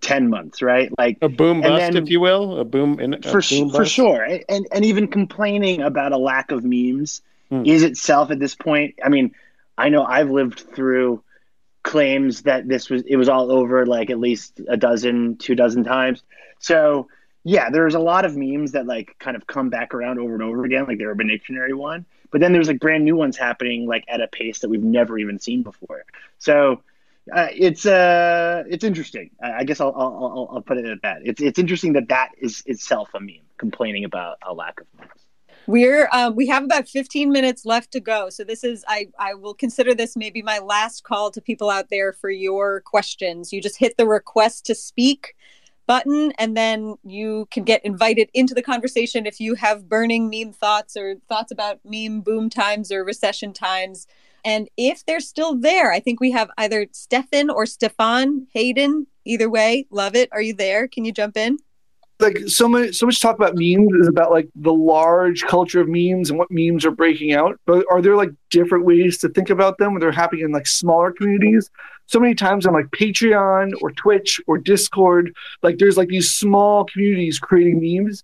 ten 0.00 0.28
months, 0.30 0.62
right? 0.62 0.90
Like 0.98 1.18
a 1.22 1.28
boom 1.28 1.60
bust, 1.60 1.78
then, 1.78 1.96
if 1.96 2.10
you 2.10 2.20
will, 2.20 2.58
a 2.58 2.64
boom 2.64 3.00
in 3.00 3.14
a 3.14 3.22
for 3.22 3.40
boom 3.40 3.70
for 3.70 3.84
sure. 3.84 4.22
And 4.48 4.66
and 4.72 4.84
even 4.84 5.08
complaining 5.08 5.82
about 5.82 6.12
a 6.12 6.18
lack 6.18 6.50
of 6.50 6.64
memes 6.64 7.22
hmm. 7.48 7.64
is 7.64 7.82
itself 7.82 8.30
at 8.30 8.38
this 8.38 8.54
point. 8.54 8.98
I 9.04 9.08
mean, 9.08 9.34
I 9.76 9.88
know 9.88 10.04
I've 10.04 10.30
lived 10.30 10.60
through 10.60 11.22
claims 11.82 12.42
that 12.42 12.68
this 12.68 12.90
was 12.90 13.02
it 13.06 13.16
was 13.16 13.28
all 13.28 13.50
over 13.50 13.86
like 13.86 14.10
at 14.10 14.18
least 14.18 14.60
a 14.68 14.76
dozen, 14.76 15.36
two 15.36 15.54
dozen 15.54 15.84
times. 15.84 16.22
So 16.58 17.08
yeah, 17.44 17.70
there's 17.70 17.94
a 17.94 18.00
lot 18.00 18.24
of 18.24 18.36
memes 18.36 18.72
that 18.72 18.86
like 18.86 19.16
kind 19.18 19.36
of 19.36 19.46
come 19.46 19.70
back 19.70 19.94
around 19.94 20.18
over 20.18 20.34
and 20.34 20.42
over 20.42 20.64
again, 20.64 20.84
like 20.86 20.98
the 20.98 21.06
Urban 21.06 21.28
Dictionary 21.28 21.72
one. 21.72 22.04
But 22.30 22.40
then 22.40 22.52
there's 22.52 22.68
like 22.68 22.80
brand 22.80 23.04
new 23.04 23.16
ones 23.16 23.36
happening 23.36 23.86
like 23.86 24.04
at 24.08 24.20
a 24.20 24.28
pace 24.28 24.60
that 24.60 24.68
we've 24.68 24.82
never 24.82 25.18
even 25.18 25.38
seen 25.38 25.62
before. 25.62 26.04
So 26.38 26.82
uh, 27.34 27.48
it's 27.52 27.86
uh 27.86 28.64
it's 28.68 28.84
interesting. 28.84 29.30
I, 29.42 29.64
guess 29.64 29.80
I'll, 29.80 29.94
I'll 29.96 30.48
I'll 30.52 30.62
put 30.62 30.78
it 30.78 30.86
at 30.86 31.02
that. 31.02 31.18
It's 31.24 31.40
it's 31.40 31.58
interesting 31.58 31.92
that 31.94 32.08
that 32.08 32.30
is 32.38 32.62
itself 32.66 33.10
a 33.14 33.20
meme, 33.20 33.46
complaining 33.58 34.04
about 34.04 34.38
a 34.46 34.52
lack 34.52 34.80
of 34.80 34.86
memes. 34.98 35.26
We're 35.66 36.08
uh, 36.12 36.30
we 36.34 36.46
have 36.48 36.64
about 36.64 36.88
15 36.88 37.30
minutes 37.30 37.64
left 37.64 37.92
to 37.92 38.00
go. 38.00 38.30
So 38.30 38.44
this 38.44 38.64
is 38.64 38.84
I 38.88 39.08
I 39.18 39.34
will 39.34 39.54
consider 39.54 39.94
this 39.94 40.16
maybe 40.16 40.42
my 40.42 40.58
last 40.58 41.04
call 41.04 41.30
to 41.30 41.40
people 41.40 41.70
out 41.70 41.90
there 41.90 42.12
for 42.12 42.30
your 42.30 42.80
questions. 42.80 43.52
You 43.52 43.60
just 43.60 43.78
hit 43.78 43.96
the 43.96 44.06
request 44.06 44.66
to 44.66 44.74
speak 44.74 45.34
button 45.86 46.32
and 46.38 46.56
then 46.56 46.94
you 47.02 47.48
can 47.50 47.64
get 47.64 47.84
invited 47.84 48.30
into 48.32 48.54
the 48.54 48.62
conversation 48.62 49.26
if 49.26 49.40
you 49.40 49.56
have 49.56 49.88
burning 49.88 50.30
meme 50.30 50.52
thoughts 50.52 50.96
or 50.96 51.16
thoughts 51.28 51.50
about 51.50 51.80
meme 51.84 52.20
boom 52.20 52.48
times 52.48 52.92
or 52.92 53.04
recession 53.04 53.52
times. 53.52 54.06
And 54.44 54.68
if 54.76 55.04
they're 55.04 55.20
still 55.20 55.56
there, 55.56 55.92
I 55.92 56.00
think 56.00 56.20
we 56.20 56.30
have 56.32 56.50
either 56.58 56.86
Stefan 56.92 57.50
or 57.50 57.66
Stefan 57.66 58.46
Hayden. 58.52 59.06
Either 59.24 59.50
way, 59.50 59.86
love 59.90 60.14
it. 60.16 60.28
Are 60.32 60.40
you 60.40 60.54
there? 60.54 60.88
Can 60.88 61.04
you 61.04 61.12
jump 61.12 61.36
in? 61.36 61.58
like 62.20 62.38
so 62.46 62.68
much 62.68 62.94
so 62.94 63.06
much 63.06 63.20
talk 63.20 63.36
about 63.36 63.54
memes 63.54 63.92
is 63.94 64.08
about 64.08 64.30
like 64.30 64.48
the 64.54 64.72
large 64.72 65.42
culture 65.44 65.80
of 65.80 65.88
memes 65.88 66.30
and 66.30 66.38
what 66.38 66.50
memes 66.50 66.84
are 66.84 66.90
breaking 66.90 67.32
out 67.32 67.58
but 67.66 67.84
are 67.90 68.02
there 68.02 68.16
like 68.16 68.30
different 68.50 68.84
ways 68.84 69.18
to 69.18 69.28
think 69.30 69.50
about 69.50 69.78
them 69.78 69.92
when 69.92 70.00
they're 70.00 70.12
happening 70.12 70.44
in 70.44 70.52
like 70.52 70.66
smaller 70.66 71.12
communities 71.12 71.70
so 72.06 72.20
many 72.20 72.34
times 72.34 72.66
on 72.66 72.74
like 72.74 72.86
patreon 72.86 73.72
or 73.80 73.90
twitch 73.92 74.40
or 74.46 74.58
discord 74.58 75.34
like 75.62 75.78
there's 75.78 75.96
like 75.96 76.08
these 76.08 76.30
small 76.30 76.84
communities 76.84 77.38
creating 77.38 77.80
memes 77.80 78.22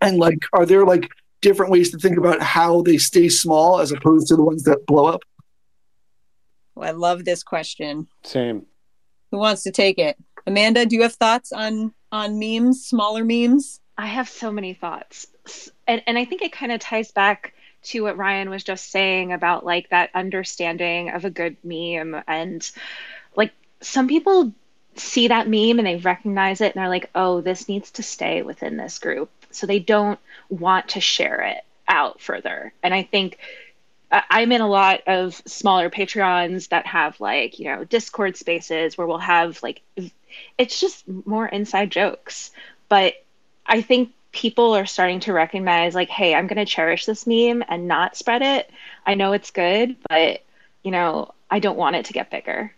and 0.00 0.18
like 0.18 0.44
are 0.52 0.66
there 0.66 0.84
like 0.84 1.08
different 1.40 1.70
ways 1.70 1.90
to 1.90 1.98
think 1.98 2.18
about 2.18 2.42
how 2.42 2.82
they 2.82 2.98
stay 2.98 3.28
small 3.28 3.80
as 3.80 3.92
opposed 3.92 4.26
to 4.28 4.36
the 4.36 4.42
ones 4.42 4.64
that 4.64 4.84
blow 4.86 5.06
up 5.06 5.22
i 6.82 6.90
love 6.90 7.24
this 7.24 7.42
question 7.42 8.06
same 8.22 8.66
who 9.30 9.38
wants 9.38 9.62
to 9.62 9.70
take 9.70 9.98
it 9.98 10.16
amanda 10.46 10.86
do 10.86 10.96
you 10.96 11.02
have 11.02 11.14
thoughts 11.14 11.52
on 11.52 11.92
on 12.12 12.38
memes, 12.38 12.84
smaller 12.84 13.24
memes? 13.24 13.80
I 13.96 14.06
have 14.06 14.28
so 14.28 14.50
many 14.50 14.74
thoughts. 14.74 15.26
And, 15.86 16.02
and 16.06 16.18
I 16.18 16.24
think 16.24 16.42
it 16.42 16.52
kind 16.52 16.72
of 16.72 16.80
ties 16.80 17.10
back 17.10 17.54
to 17.84 18.02
what 18.02 18.16
Ryan 18.16 18.50
was 18.50 18.64
just 18.64 18.90
saying 18.90 19.32
about 19.32 19.64
like 19.64 19.90
that 19.90 20.10
understanding 20.14 21.10
of 21.10 21.24
a 21.24 21.30
good 21.30 21.56
meme. 21.64 22.22
And 22.26 22.68
like 23.36 23.52
some 23.80 24.08
people 24.08 24.52
see 24.96 25.28
that 25.28 25.48
meme 25.48 25.78
and 25.78 25.86
they 25.86 25.96
recognize 25.96 26.60
it 26.60 26.74
and 26.74 26.82
they're 26.82 26.88
like, 26.88 27.10
oh, 27.14 27.40
this 27.40 27.68
needs 27.68 27.90
to 27.92 28.02
stay 28.02 28.42
within 28.42 28.76
this 28.76 28.98
group. 28.98 29.30
So 29.50 29.66
they 29.66 29.78
don't 29.78 30.18
want 30.48 30.88
to 30.90 31.00
share 31.00 31.40
it 31.42 31.64
out 31.86 32.20
further. 32.20 32.72
And 32.82 32.92
I 32.92 33.02
think 33.02 33.38
I'm 34.10 34.52
in 34.52 34.60
a 34.60 34.68
lot 34.68 35.02
of 35.06 35.34
smaller 35.46 35.90
Patreons 35.90 36.68
that 36.68 36.86
have 36.86 37.20
like, 37.20 37.58
you 37.58 37.66
know, 37.66 37.84
Discord 37.84 38.36
spaces 38.36 38.96
where 38.96 39.06
we'll 39.06 39.18
have 39.18 39.62
like, 39.62 39.82
it's 40.56 40.80
just 40.80 41.04
more 41.26 41.46
inside 41.46 41.90
jokes. 41.90 42.50
But 42.88 43.14
I 43.66 43.82
think 43.82 44.12
people 44.32 44.74
are 44.74 44.86
starting 44.86 45.20
to 45.20 45.32
recognize 45.32 45.94
like, 45.94 46.08
hey, 46.08 46.34
I'm 46.34 46.46
going 46.46 46.56
to 46.56 46.64
cherish 46.64 47.04
this 47.04 47.26
meme 47.26 47.62
and 47.68 47.86
not 47.86 48.16
spread 48.16 48.42
it. 48.42 48.70
I 49.06 49.14
know 49.14 49.32
it's 49.32 49.50
good, 49.50 49.96
but, 50.08 50.42
you 50.82 50.90
know, 50.90 51.34
I 51.50 51.58
don't 51.58 51.78
want 51.78 51.96
it 51.96 52.06
to 52.06 52.12
get 52.12 52.30
bigger. 52.30 52.72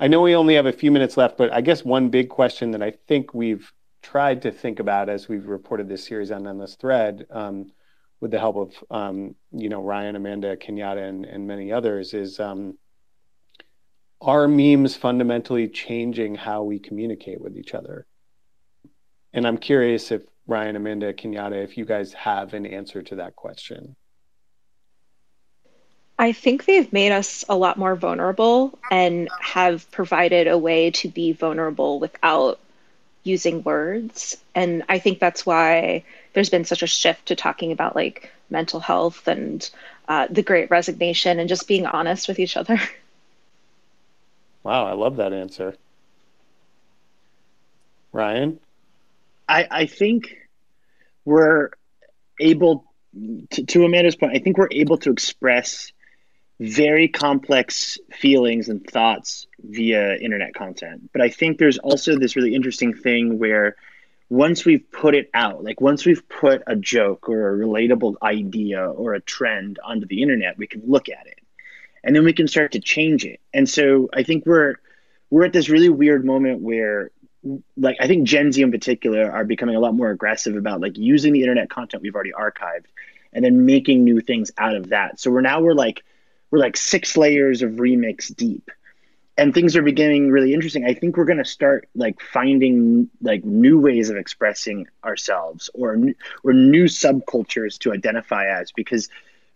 I 0.00 0.08
know 0.08 0.22
we 0.22 0.34
only 0.34 0.54
have 0.54 0.66
a 0.66 0.72
few 0.72 0.90
minutes 0.90 1.16
left, 1.16 1.36
but 1.36 1.52
I 1.52 1.60
guess 1.60 1.84
one 1.84 2.08
big 2.08 2.28
question 2.28 2.72
that 2.72 2.82
I 2.82 2.92
think 3.06 3.34
we've 3.34 3.72
tried 4.02 4.42
to 4.42 4.50
think 4.50 4.80
about 4.80 5.08
as 5.08 5.28
we've 5.28 5.46
reported 5.46 5.88
this 5.88 6.04
series 6.04 6.30
on 6.30 6.46
Endless 6.46 6.76
Thread, 6.76 7.26
um, 7.30 7.72
with 8.20 8.30
the 8.30 8.38
help 8.38 8.56
of 8.56 8.84
um, 8.90 9.34
you 9.52 9.68
know 9.68 9.82
Ryan, 9.82 10.16
Amanda, 10.16 10.56
Kenyatta, 10.56 11.08
and, 11.08 11.24
and 11.24 11.46
many 11.46 11.72
others, 11.72 12.14
is 12.14 12.40
um, 12.40 12.78
are 14.20 14.48
memes 14.48 14.96
fundamentally 14.96 15.68
changing 15.68 16.34
how 16.34 16.64
we 16.64 16.78
communicate 16.78 17.40
with 17.40 17.56
each 17.56 17.74
other? 17.74 18.06
And 19.32 19.46
I'm 19.46 19.58
curious 19.58 20.10
if 20.10 20.22
Ryan, 20.46 20.76
Amanda, 20.76 21.12
Kenyatta, 21.12 21.62
if 21.62 21.76
you 21.76 21.84
guys 21.84 22.12
have 22.14 22.54
an 22.54 22.66
answer 22.66 23.02
to 23.02 23.16
that 23.16 23.36
question. 23.36 23.94
I 26.18 26.32
think 26.32 26.64
they've 26.64 26.92
made 26.92 27.12
us 27.12 27.44
a 27.48 27.56
lot 27.56 27.78
more 27.78 27.94
vulnerable 27.94 28.76
and 28.90 29.28
have 29.40 29.88
provided 29.92 30.48
a 30.48 30.58
way 30.58 30.90
to 30.92 31.08
be 31.08 31.32
vulnerable 31.32 32.00
without 32.00 32.58
using 33.22 33.62
words. 33.62 34.36
And 34.54 34.82
I 34.88 34.98
think 34.98 35.20
that's 35.20 35.46
why 35.46 36.04
there's 36.38 36.50
been 36.50 36.64
such 36.64 36.84
a 36.84 36.86
shift 36.86 37.26
to 37.26 37.34
talking 37.34 37.72
about 37.72 37.96
like 37.96 38.30
mental 38.48 38.78
health 38.78 39.26
and 39.26 39.68
uh, 40.06 40.28
the 40.30 40.40
great 40.40 40.70
resignation 40.70 41.40
and 41.40 41.48
just 41.48 41.66
being 41.66 41.84
honest 41.84 42.28
with 42.28 42.38
each 42.38 42.56
other. 42.56 42.80
Wow, 44.64 44.86
I 44.86 44.92
love 44.92 45.16
that 45.16 45.32
answer. 45.32 45.74
Ryan? 48.12 48.60
I, 49.48 49.66
I 49.70 49.86
think 49.86 50.36
we're 51.24 51.70
able 52.38 52.84
to, 53.52 53.64
to 53.64 53.84
Amanda's 53.84 54.16
point, 54.16 54.32
I 54.34 54.40
think 54.40 54.58
we're 54.58 54.68
able 54.70 54.98
to 54.98 55.10
express 55.10 55.92
very 56.60 57.08
complex 57.08 57.98
feelings 58.12 58.68
and 58.68 58.84
thoughts 58.84 59.46
via 59.62 60.16
internet 60.16 60.54
content. 60.54 61.10
But 61.12 61.22
I 61.22 61.30
think 61.30 61.56
there's 61.56 61.78
also 61.78 62.18
this 62.18 62.36
really 62.36 62.54
interesting 62.54 62.92
thing 62.92 63.38
where 63.38 63.76
once 64.30 64.64
we've 64.64 64.90
put 64.90 65.14
it 65.14 65.30
out, 65.32 65.64
like 65.64 65.80
once 65.80 66.04
we've 66.04 66.28
put 66.28 66.62
a 66.66 66.76
joke 66.76 67.28
or 67.28 67.54
a 67.54 67.66
relatable 67.66 68.16
idea 68.22 68.84
or 68.84 69.14
a 69.14 69.20
trend 69.20 69.78
onto 69.82 70.06
the 70.06 70.22
internet, 70.22 70.58
we 70.58 70.66
can 70.66 70.82
look 70.86 71.08
at 71.08 71.26
it 71.26 71.38
and 72.04 72.14
then 72.14 72.24
we 72.24 72.32
can 72.32 72.46
start 72.46 72.72
to 72.72 72.80
change 72.80 73.24
it. 73.24 73.40
And 73.54 73.68
so 73.68 74.08
I 74.12 74.22
think 74.22 74.44
we're 74.46 74.74
we're 75.30 75.44
at 75.44 75.52
this 75.52 75.68
really 75.68 75.88
weird 75.88 76.24
moment 76.24 76.60
where 76.60 77.10
like 77.76 77.96
I 78.00 78.06
think 78.06 78.26
Gen 78.26 78.52
Z 78.52 78.60
in 78.60 78.70
particular 78.70 79.30
are 79.30 79.44
becoming 79.44 79.76
a 79.76 79.80
lot 79.80 79.94
more 79.94 80.10
aggressive 80.10 80.56
about 80.56 80.80
like 80.80 80.98
using 80.98 81.32
the 81.32 81.42
internet 81.42 81.70
content 81.70 82.02
we've 82.02 82.14
already 82.14 82.32
archived 82.32 82.86
and 83.32 83.44
then 83.44 83.66
making 83.66 84.04
new 84.04 84.20
things 84.20 84.50
out 84.58 84.74
of 84.74 84.88
that. 84.88 85.20
So 85.20 85.30
we're 85.30 85.40
now 85.40 85.60
we're 85.60 85.74
like 85.74 86.04
we're 86.50 86.58
like 86.58 86.76
six 86.76 87.16
layers 87.16 87.62
of 87.62 87.72
remix 87.72 88.34
deep 88.34 88.70
and 89.38 89.54
things 89.54 89.76
are 89.76 89.82
beginning 89.82 90.30
really 90.30 90.52
interesting 90.52 90.84
i 90.84 90.92
think 90.92 91.16
we're 91.16 91.24
going 91.24 91.38
to 91.38 91.44
start 91.44 91.88
like 91.94 92.20
finding 92.20 93.08
like 93.22 93.44
new 93.44 93.78
ways 93.78 94.10
of 94.10 94.16
expressing 94.16 94.86
ourselves 95.04 95.70
or 95.74 95.96
or 96.44 96.52
new 96.52 96.84
subcultures 96.84 97.78
to 97.78 97.92
identify 97.92 98.46
as 98.46 98.72
because 98.72 99.08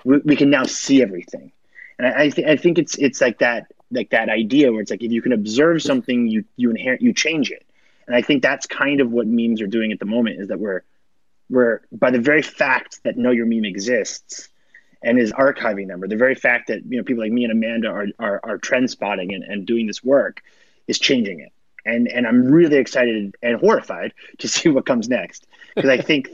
we, 0.05 0.19
we 0.19 0.37
can 0.37 0.51
now 0.51 0.65
see 0.65 1.03
everything. 1.03 1.53
And 1.99 2.07
i 2.07 2.23
I, 2.23 2.29
th- 2.29 2.47
I 2.47 2.57
think 2.57 2.79
it's 2.79 2.97
it's 2.97 3.21
like 3.21 3.39
that 3.39 3.73
like 3.91 4.11
that 4.11 4.29
idea 4.29 4.73
where 4.73 4.81
it's 4.81 4.91
like 4.91 5.03
if 5.03 5.13
you 5.13 5.23
can 5.23 5.33
observe 5.33 5.83
something 5.83 6.29
you 6.29 6.45
you 6.57 6.71
inherit 6.71 7.03
you 7.03 7.13
change 7.13 7.51
it. 7.51 7.65
And 8.07 8.17
i 8.17 8.23
think 8.23 8.43
that's 8.43 8.67
kind 8.67 9.01
of 9.01 9.11
what 9.11 9.27
memes 9.27 9.61
are 9.61 9.67
doing 9.67 9.93
at 9.93 9.99
the 9.99 10.07
moment 10.07 10.41
is 10.41 10.49
that 10.49 10.59
we're 10.59 10.83
we're 11.51 11.81
by 11.93 12.11
the 12.11 12.21
very 12.21 12.43
fact 12.43 13.01
that 13.05 13.17
know 13.17 13.31
your 13.31 13.47
meme 13.47 13.65
exists 13.65 14.49
and 15.05 15.19
is 15.19 15.33
archiving 15.33 15.89
them, 15.89 16.03
or 16.03 16.09
the 16.09 16.17
very 16.17 16.35
fact 16.35 16.69
that 16.69 16.85
you 16.89 16.97
know 16.97 17.03
people 17.03 17.23
like 17.23 17.33
me 17.33 17.45
and 17.45 17.53
Amanda 17.53 17.89
are 17.89 18.07
are, 18.19 18.41
are 18.45 18.59
trend 18.59 18.91
spotting 18.91 19.35
and, 19.35 19.43
and 19.45 19.67
doing 19.67 19.87
this 19.87 20.03
work 20.03 20.43
is 20.87 20.99
changing 20.99 21.41
it. 21.41 21.53
And 21.85 22.09
and 22.09 22.27
I'm 22.27 22.45
really 22.45 22.77
excited 22.77 23.35
and 23.43 23.61
horrified 23.61 24.13
to 24.39 24.49
see 24.49 24.69
what 24.69 24.87
comes 24.87 25.09
next 25.09 25.47
because 25.75 25.91
I 25.91 26.01
think 26.01 26.29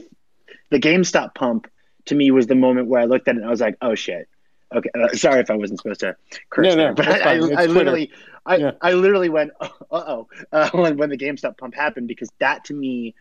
the 0.69 0.79
GameStop 0.79 1.33
pump 1.35 1.67
to 2.05 2.15
me 2.15 2.31
was 2.31 2.47
the 2.47 2.55
moment 2.55 2.87
where 2.87 3.01
I 3.01 3.05
looked 3.05 3.27
at 3.27 3.35
it 3.35 3.39
and 3.39 3.47
I 3.47 3.51
was 3.51 3.61
like, 3.61 3.77
oh 3.81 3.95
shit. 3.95 4.27
Okay, 4.71 4.89
uh, 4.93 5.07
sorry 5.15 5.39
if 5.39 5.49
I 5.49 5.55
wasn't 5.55 5.79
supposed 5.79 6.01
to 6.01 6.15
curse 6.51 6.67
no, 6.67 6.75
there, 6.75 6.93
but 6.95 7.07
I, 7.07 7.37
I, 7.37 7.63
I 7.63 7.65
literally, 7.65 8.11
I, 8.45 8.57
yeah. 8.57 8.71
I 8.81 8.93
literally 8.93 9.29
went, 9.29 9.49
uh 9.61 9.69
oh, 9.91 10.27
uh, 10.51 10.69
when, 10.73 10.97
when 10.97 11.09
the 11.09 11.17
GameStop 11.17 11.57
pump 11.57 11.73
happened 11.73 12.07
because 12.07 12.29
that 12.39 12.65
to 12.65 12.75
me 12.75 13.15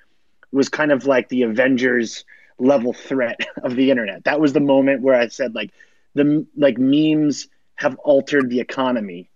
was 0.52 0.68
kind 0.68 0.92
of 0.92 1.06
like 1.06 1.28
the 1.30 1.42
Avengers 1.42 2.26
level 2.58 2.92
threat 2.92 3.40
of 3.62 3.76
the 3.76 3.90
internet. 3.90 4.24
That 4.24 4.40
was 4.40 4.52
the 4.52 4.60
moment 4.60 5.02
where 5.02 5.14
I 5.14 5.28
said 5.28 5.54
like 5.54 5.70
the 6.14 6.46
like 6.56 6.78
memes 6.78 7.48
have 7.76 7.96
altered 7.96 8.50
the 8.50 8.60
economy. 8.60 9.30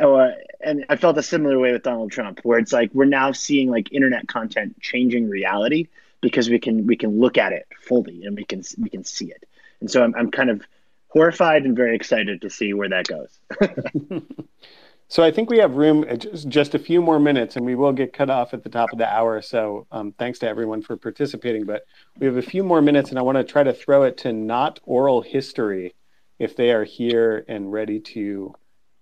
Oh, 0.00 0.14
uh, 0.14 0.32
and 0.60 0.84
I 0.88 0.96
felt 0.96 1.16
a 1.18 1.22
similar 1.22 1.58
way 1.58 1.72
with 1.72 1.82
Donald 1.82 2.10
Trump, 2.10 2.40
where 2.42 2.58
it's 2.58 2.72
like 2.72 2.90
we're 2.92 3.04
now 3.04 3.32
seeing 3.32 3.70
like 3.70 3.92
internet 3.92 4.26
content 4.26 4.80
changing 4.80 5.28
reality 5.28 5.88
because 6.20 6.48
we 6.48 6.58
can 6.58 6.86
we 6.86 6.96
can 6.96 7.20
look 7.20 7.38
at 7.38 7.52
it 7.52 7.66
fully 7.80 8.24
and 8.24 8.36
we 8.36 8.44
can 8.44 8.62
we 8.78 8.90
can 8.90 9.04
see 9.04 9.26
it. 9.26 9.44
And 9.80 9.90
so 9.90 10.02
I'm 10.02 10.14
I'm 10.14 10.30
kind 10.30 10.50
of 10.50 10.62
horrified 11.08 11.64
and 11.64 11.76
very 11.76 11.94
excited 11.94 12.42
to 12.42 12.50
see 12.50 12.72
where 12.72 12.88
that 12.88 13.06
goes. 13.06 13.38
So 15.12 15.22
I 15.22 15.30
think 15.30 15.50
we 15.50 15.58
have 15.58 15.74
room 15.74 16.06
uh, 16.08 16.16
just, 16.16 16.48
just 16.48 16.74
a 16.74 16.78
few 16.78 17.02
more 17.02 17.20
minutes, 17.20 17.56
and 17.56 17.66
we 17.66 17.74
will 17.74 17.92
get 17.92 18.14
cut 18.14 18.30
off 18.30 18.54
at 18.54 18.62
the 18.62 18.70
top 18.70 18.92
of 18.92 18.98
the 18.98 19.06
hour. 19.06 19.42
So 19.42 19.86
um, 19.92 20.12
thanks 20.12 20.38
to 20.38 20.48
everyone 20.48 20.80
for 20.80 20.96
participating. 20.96 21.66
But 21.66 21.82
we 22.18 22.24
have 22.26 22.38
a 22.38 22.42
few 22.42 22.64
more 22.64 22.80
minutes, 22.80 23.10
and 23.10 23.18
I 23.18 23.22
want 23.22 23.36
to 23.36 23.44
try 23.44 23.62
to 23.62 23.74
throw 23.74 24.04
it 24.04 24.16
to 24.18 24.32
not 24.32 24.80
oral 24.84 25.20
history 25.20 25.94
if 26.38 26.56
they 26.56 26.70
are 26.70 26.84
here 26.84 27.44
and 27.46 27.70
ready 27.70 28.00
to 28.00 28.54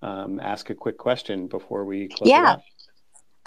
um, 0.03 0.41
ask 0.41 0.69
a 0.71 0.75
quick 0.75 0.99
question 0.99 1.47
before 1.47 1.85
we 1.85 2.09
close. 2.09 2.29
Yeah. 2.29 2.57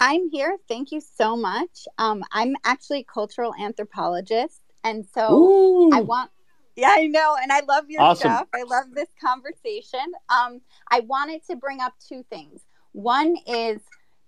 I'm 0.00 0.30
here. 0.30 0.56
Thank 0.66 0.90
you 0.90 1.02
so 1.02 1.36
much. 1.36 1.86
Um, 1.98 2.24
I'm 2.32 2.56
actually 2.64 3.00
a 3.00 3.04
cultural 3.04 3.52
anthropologist, 3.60 4.62
and 4.82 5.04
so 5.12 5.34
Ooh. 5.34 5.90
I 5.92 6.00
want 6.00 6.30
yeah, 6.76 6.94
I 6.96 7.06
know. 7.06 7.36
And 7.40 7.52
I 7.52 7.60
love 7.60 7.84
your 7.88 8.02
awesome. 8.02 8.30
stuff. 8.30 8.48
I 8.54 8.62
love 8.62 8.86
this 8.92 9.08
conversation. 9.20 10.12
Um, 10.28 10.60
I 10.90 11.00
wanted 11.00 11.46
to 11.48 11.56
bring 11.56 11.80
up 11.80 11.94
two 12.06 12.24
things. 12.30 12.62
One 12.92 13.36
is 13.46 13.80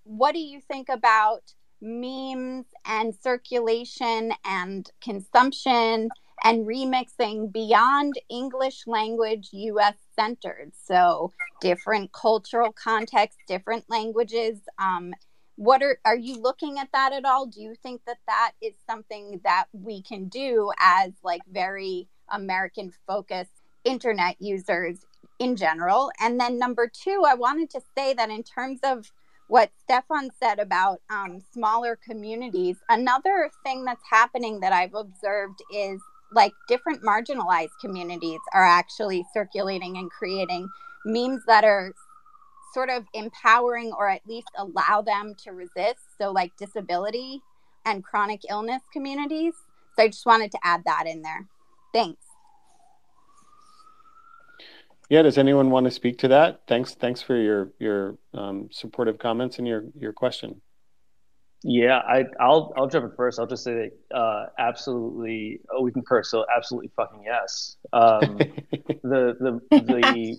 what 0.04 0.32
do 0.32 0.38
you 0.38 0.61
think 0.61 0.88
about 0.88 1.42
memes 1.80 2.66
and 2.85 3.14
circulation 3.14 4.32
and 4.44 4.88
consumption 5.00 6.09
and 6.44 6.66
remixing 6.66 7.52
beyond 7.52 8.14
English 8.28 8.87
language 8.87 9.48
US 9.52 9.96
centered? 10.14 10.72
So, 10.85 11.32
different 11.61 12.12
cultural 12.12 12.72
contexts, 12.72 13.40
different 13.48 13.85
languages. 13.88 14.61
Um, 14.78 15.14
what 15.56 15.82
are 15.82 15.98
are 16.04 16.16
you 16.16 16.40
looking 16.40 16.78
at 16.78 16.92
that 16.92 17.14
at 17.14 17.24
all 17.24 17.46
do 17.46 17.62
you 17.62 17.74
think 17.82 18.02
that 18.06 18.18
that 18.26 18.52
is 18.61 18.74
something 18.87 19.40
that 19.42 19.64
we 19.72 20.02
can 20.02 20.28
do 20.28 20.70
as 20.78 21.12
like 21.24 21.40
very 21.50 22.06
American 22.30 22.92
focused 23.06 23.62
internet 23.84 24.36
users 24.40 24.98
in 25.38 25.56
general. 25.56 26.10
And 26.20 26.40
then 26.40 26.58
number 26.58 26.90
two, 26.92 27.24
I 27.26 27.34
wanted 27.34 27.70
to 27.70 27.80
say 27.96 28.14
that 28.14 28.30
in 28.30 28.42
terms 28.42 28.80
of 28.82 29.10
what 29.48 29.70
Stefan 29.82 30.30
said 30.42 30.58
about 30.58 31.00
um, 31.08 31.40
smaller 31.52 31.96
communities, 31.96 32.78
another 32.88 33.50
thing 33.64 33.84
that's 33.84 34.02
happening 34.10 34.60
that 34.60 34.72
I've 34.72 34.94
observed 34.94 35.62
is 35.72 36.00
like 36.32 36.52
different 36.68 37.02
marginalized 37.02 37.78
communities 37.80 38.40
are 38.52 38.64
actually 38.64 39.24
circulating 39.32 39.96
and 39.96 40.10
creating 40.10 40.68
memes 41.04 41.42
that 41.46 41.62
are 41.64 41.92
sort 42.74 42.90
of 42.90 43.04
empowering 43.14 43.92
or 43.96 44.08
at 44.08 44.26
least 44.26 44.48
allow 44.58 45.00
them 45.00 45.34
to 45.44 45.52
resist. 45.52 46.00
So, 46.18 46.32
like 46.32 46.56
disability 46.56 47.40
and 47.84 48.02
chronic 48.02 48.40
illness 48.50 48.82
communities. 48.92 49.54
So, 49.96 50.02
I 50.02 50.08
just 50.08 50.26
wanted 50.26 50.50
to 50.52 50.58
add 50.64 50.82
that 50.84 51.06
in 51.06 51.22
there. 51.22 51.46
Thanks. 51.92 52.20
Yeah, 55.09 55.22
does 55.22 55.38
anyone 55.38 55.70
want 55.70 55.85
to 55.85 55.90
speak 55.90 56.18
to 56.18 56.29
that? 56.29 56.62
Thanks, 56.66 56.94
thanks 56.94 57.22
for 57.22 57.37
your 57.37 57.70
your 57.79 58.18
um, 58.35 58.68
supportive 58.72 59.18
comments 59.18 59.59
and 59.59 59.66
your 59.66 59.85
your 59.96 60.12
question. 60.12 60.61
Yeah, 61.62 61.99
I, 61.99 62.25
I'll 62.40 62.72
I'll 62.77 62.88
jump 62.88 63.07
in 63.07 63.16
first. 63.16 63.38
I'll 63.38 63.46
just 63.46 63.64
say 63.64 63.90
that 64.11 64.16
uh, 64.16 64.46
absolutely. 64.59 65.61
Oh, 65.70 65.83
we 65.83 65.92
concur. 65.92 66.22
so 66.22 66.44
absolutely 66.55 66.90
fucking 66.96 67.22
yes. 67.25 67.77
Um, 67.92 68.20
the 69.03 69.37
the 69.40 69.61
the 69.70 70.37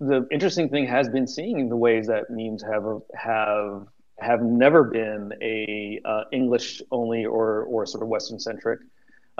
the 0.00 0.26
interesting 0.30 0.68
thing 0.68 0.86
has 0.86 1.08
been 1.08 1.26
seeing 1.26 1.68
the 1.68 1.76
ways 1.76 2.06
that 2.06 2.30
memes 2.30 2.62
have 2.62 2.84
have 3.14 3.86
have 4.18 4.42
never 4.42 4.84
been 4.84 5.32
a 5.42 6.00
uh, 6.04 6.24
English 6.30 6.82
only 6.90 7.24
or 7.24 7.64
or 7.64 7.86
sort 7.86 8.02
of 8.02 8.08
Western 8.08 8.38
centric 8.38 8.80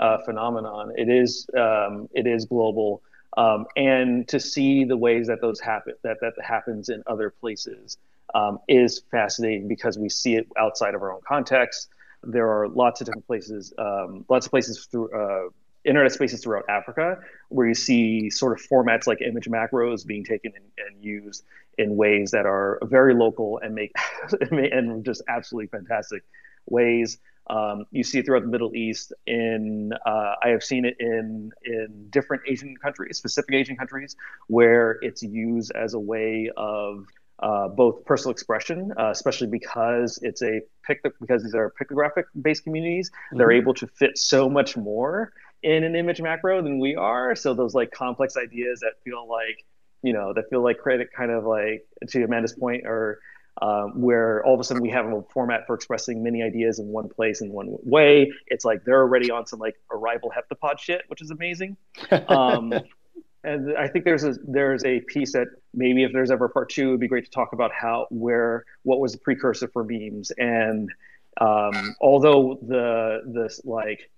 uh, 0.01 0.17
phenomenon. 0.19 0.91
It 0.97 1.09
is 1.09 1.47
um, 1.57 2.09
it 2.13 2.27
is 2.27 2.45
global, 2.45 3.01
um, 3.37 3.67
and 3.75 4.27
to 4.27 4.39
see 4.39 4.83
the 4.83 4.97
ways 4.97 5.27
that 5.27 5.39
those 5.41 5.59
happen 5.59 5.93
that 6.03 6.17
that 6.21 6.33
happens 6.43 6.89
in 6.89 7.03
other 7.07 7.29
places 7.29 7.97
um, 8.33 8.59
is 8.67 9.03
fascinating 9.11 9.67
because 9.67 9.97
we 9.97 10.09
see 10.09 10.35
it 10.35 10.47
outside 10.57 10.95
of 10.95 11.01
our 11.01 11.13
own 11.13 11.21
context. 11.25 11.89
There 12.23 12.49
are 12.49 12.67
lots 12.67 13.01
of 13.01 13.05
different 13.05 13.27
places, 13.27 13.73
um, 13.77 14.25
lots 14.29 14.45
of 14.45 14.51
places 14.51 14.85
through 14.85 15.11
uh, 15.11 15.49
internet 15.83 16.11
spaces 16.11 16.43
throughout 16.43 16.65
Africa 16.69 17.17
where 17.49 17.67
you 17.67 17.73
see 17.73 18.29
sort 18.29 18.53
of 18.53 18.65
formats 18.67 19.07
like 19.07 19.21
image 19.21 19.47
macros 19.47 20.05
being 20.05 20.23
taken 20.23 20.51
and, 20.55 20.65
and 20.77 21.03
used 21.03 21.43
in 21.77 21.95
ways 21.95 22.31
that 22.31 22.45
are 22.45 22.79
very 22.83 23.13
local 23.13 23.59
and 23.63 23.73
make 23.73 23.91
and 24.51 25.03
just 25.03 25.21
absolutely 25.27 25.67
fantastic 25.67 26.23
ways. 26.69 27.17
Um, 27.51 27.85
you 27.91 28.03
see 28.03 28.19
it 28.19 28.25
throughout 28.25 28.43
the 28.43 28.49
Middle 28.49 28.73
East. 28.75 29.11
In 29.27 29.91
uh, 30.05 30.35
I 30.41 30.49
have 30.49 30.63
seen 30.63 30.85
it 30.85 30.95
in 30.99 31.51
in 31.63 32.07
different 32.09 32.43
Asian 32.47 32.75
countries, 32.77 33.17
specific 33.17 33.53
Asian 33.53 33.75
countries, 33.75 34.15
where 34.47 34.97
it's 35.01 35.21
used 35.21 35.71
as 35.75 35.93
a 35.93 35.99
way 35.99 36.49
of 36.55 37.05
uh, 37.39 37.67
both 37.67 38.05
personal 38.05 38.31
expression, 38.31 38.93
uh, 38.97 39.09
especially 39.09 39.47
because 39.47 40.19
it's 40.21 40.41
a 40.41 40.61
pic 40.87 41.03
because 41.19 41.43
these 41.43 41.55
are 41.55 41.73
pictographic 41.79 42.23
based 42.41 42.63
communities. 42.63 43.09
Mm-hmm. 43.09 43.37
They're 43.37 43.51
able 43.51 43.73
to 43.75 43.87
fit 43.87 44.17
so 44.17 44.49
much 44.49 44.77
more 44.77 45.33
in 45.63 45.83
an 45.83 45.95
image 45.95 46.21
macro 46.21 46.61
than 46.61 46.79
we 46.79 46.95
are. 46.95 47.35
So 47.35 47.53
those 47.53 47.75
like 47.75 47.91
complex 47.91 48.37
ideas 48.37 48.79
that 48.79 48.93
feel 49.03 49.27
like, 49.27 49.65
you 50.01 50.13
know, 50.13 50.33
that 50.33 50.49
feel 50.49 50.63
like 50.63 50.77
credit 50.79 51.09
kind 51.15 51.31
of 51.31 51.43
like 51.43 51.85
to 52.09 52.23
Amanda's 52.23 52.53
point 52.53 52.85
or 52.85 53.19
um, 53.61 54.01
where 54.01 54.43
all 54.45 54.53
of 54.53 54.59
a 54.59 54.63
sudden 54.63 54.81
we 54.81 54.89
have 54.89 55.05
a 55.05 55.21
format 55.33 55.67
for 55.67 55.75
expressing 55.75 56.23
many 56.23 56.41
ideas 56.41 56.79
in 56.79 56.87
one 56.87 57.09
place 57.09 57.41
in 57.41 57.51
one 57.51 57.67
way. 57.83 58.31
It's 58.47 58.65
like 58.65 58.83
they're 58.85 59.01
already 59.01 59.31
on 59.31 59.45
some 59.45 59.59
like 59.59 59.75
arrival 59.91 60.31
heptapod 60.31 60.79
shit, 60.79 61.03
which 61.07 61.21
is 61.21 61.31
amazing. 61.31 61.77
Um, 62.27 62.73
and 63.43 63.77
I 63.77 63.87
think 63.87 64.05
there's 64.05 64.23
a 64.23 64.35
there's 64.43 64.85
a 64.85 65.01
piece 65.01 65.33
that 65.33 65.47
maybe 65.73 66.03
if 66.03 66.13
there's 66.13 66.31
ever 66.31 66.45
a 66.45 66.49
part 66.49 66.69
two, 66.69 66.89
it'd 66.89 66.99
be 66.99 67.07
great 67.07 67.25
to 67.25 67.31
talk 67.31 67.53
about 67.53 67.71
how 67.73 68.07
where 68.09 68.65
what 68.83 68.99
was 68.99 69.13
the 69.13 69.19
precursor 69.19 69.67
for 69.67 69.83
memes 69.83 70.31
and 70.31 70.89
um, 71.39 71.95
although 72.01 72.59
the 72.67 73.21
this 73.25 73.61
like 73.63 74.09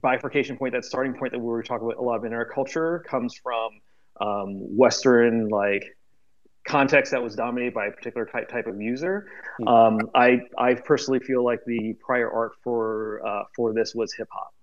bifurcation 0.00 0.56
point, 0.56 0.74
that 0.74 0.84
starting 0.84 1.14
point 1.14 1.32
that 1.32 1.38
we 1.38 1.46
were 1.46 1.62
talking 1.62 1.86
about 1.86 1.98
a 1.98 2.02
lot 2.02 2.24
of 2.24 2.32
our 2.32 2.44
culture 2.44 3.04
comes 3.08 3.34
from 3.34 3.80
um, 4.20 4.76
Western 4.76 5.48
like 5.48 5.96
context 6.66 7.12
that 7.12 7.22
was 7.22 7.34
dominated 7.34 7.74
by 7.74 7.86
a 7.86 7.90
particular 7.90 8.26
type 8.26 8.48
type 8.48 8.66
of 8.66 8.80
user. 8.80 9.26
Hmm. 9.58 9.68
Um, 9.68 10.10
I 10.14 10.40
I 10.58 10.74
personally 10.74 11.20
feel 11.20 11.44
like 11.44 11.60
the 11.66 11.94
prior 12.04 12.30
art 12.30 12.52
for 12.62 13.20
uh, 13.26 13.44
for 13.54 13.72
this 13.72 13.94
was 13.94 14.12
hip 14.12 14.28
hop. 14.30 14.54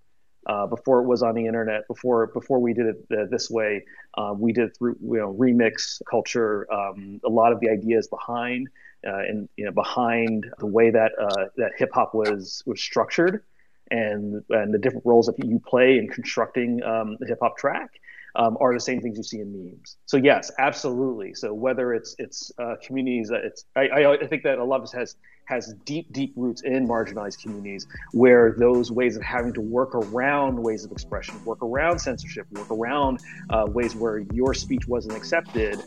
Uh, 0.45 0.65
before 0.65 1.01
it 1.01 1.05
was 1.05 1.23
on 1.23 1.35
the 1.35 1.45
internet, 1.45 1.85
before 1.87 2.27
before 2.27 2.59
we 2.59 2.73
did 2.73 2.85
it 2.85 3.29
this 3.29 3.49
way, 3.49 3.83
uh, 4.17 4.33
we 4.37 4.53
did 4.53 4.75
through 4.77 4.95
you 5.01 5.17
know 5.17 5.33
remix 5.33 6.01
culture. 6.09 6.71
Um, 6.71 7.19
a 7.25 7.29
lot 7.29 7.51
of 7.51 7.59
the 7.59 7.69
ideas 7.69 8.07
behind 8.07 8.69
uh, 9.05 9.19
and 9.19 9.49
you 9.57 9.65
know 9.65 9.71
behind 9.71 10.45
the 10.59 10.65
way 10.65 10.89
that 10.89 11.11
uh, 11.19 11.45
that 11.57 11.71
hip 11.77 11.89
hop 11.93 12.13
was 12.13 12.63
was 12.65 12.81
structured 12.81 13.43
and 13.91 14.43
and 14.49 14.73
the 14.73 14.77
different 14.77 15.05
roles 15.05 15.27
that 15.27 15.43
you 15.43 15.59
play 15.65 15.97
in 15.97 16.07
constructing 16.07 16.81
um, 16.83 17.17
the 17.19 17.27
hip 17.27 17.39
hop 17.41 17.57
track 17.57 17.91
um, 18.35 18.57
are 18.59 18.73
the 18.73 18.79
same 18.79 19.01
things 19.01 19.17
you 19.17 19.23
see 19.23 19.39
in 19.39 19.51
memes. 19.51 19.97
So 20.05 20.17
yes, 20.17 20.51
absolutely. 20.59 21.33
So 21.33 21.53
whether 21.53 21.93
it's 21.93 22.15
it's 22.19 22.51
uh, 22.59 22.75
communities, 22.83 23.29
that 23.29 23.43
it's 23.43 23.65
I, 23.75 24.05
I 24.05 24.27
think 24.27 24.43
that 24.43 24.57
a 24.57 24.63
lot 24.63 24.77
of 24.77 24.83
this 24.83 24.91
has 24.93 25.15
has 25.45 25.73
deep 25.85 26.11
deep 26.11 26.33
roots 26.35 26.61
in 26.63 26.87
marginalized 26.87 27.41
communities 27.41 27.87
where 28.11 28.55
those 28.57 28.91
ways 28.91 29.15
of 29.15 29.23
having 29.23 29.53
to 29.53 29.61
work 29.61 29.95
around 29.95 30.61
ways 30.61 30.83
of 30.83 30.91
expression, 30.91 31.43
work 31.45 31.61
around 31.61 31.99
censorship, 31.99 32.45
work 32.51 32.69
around 32.69 33.19
uh, 33.49 33.65
ways 33.67 33.95
where 33.95 34.19
your 34.33 34.53
speech 34.53 34.87
wasn't 34.87 35.15
accepted 35.15 35.81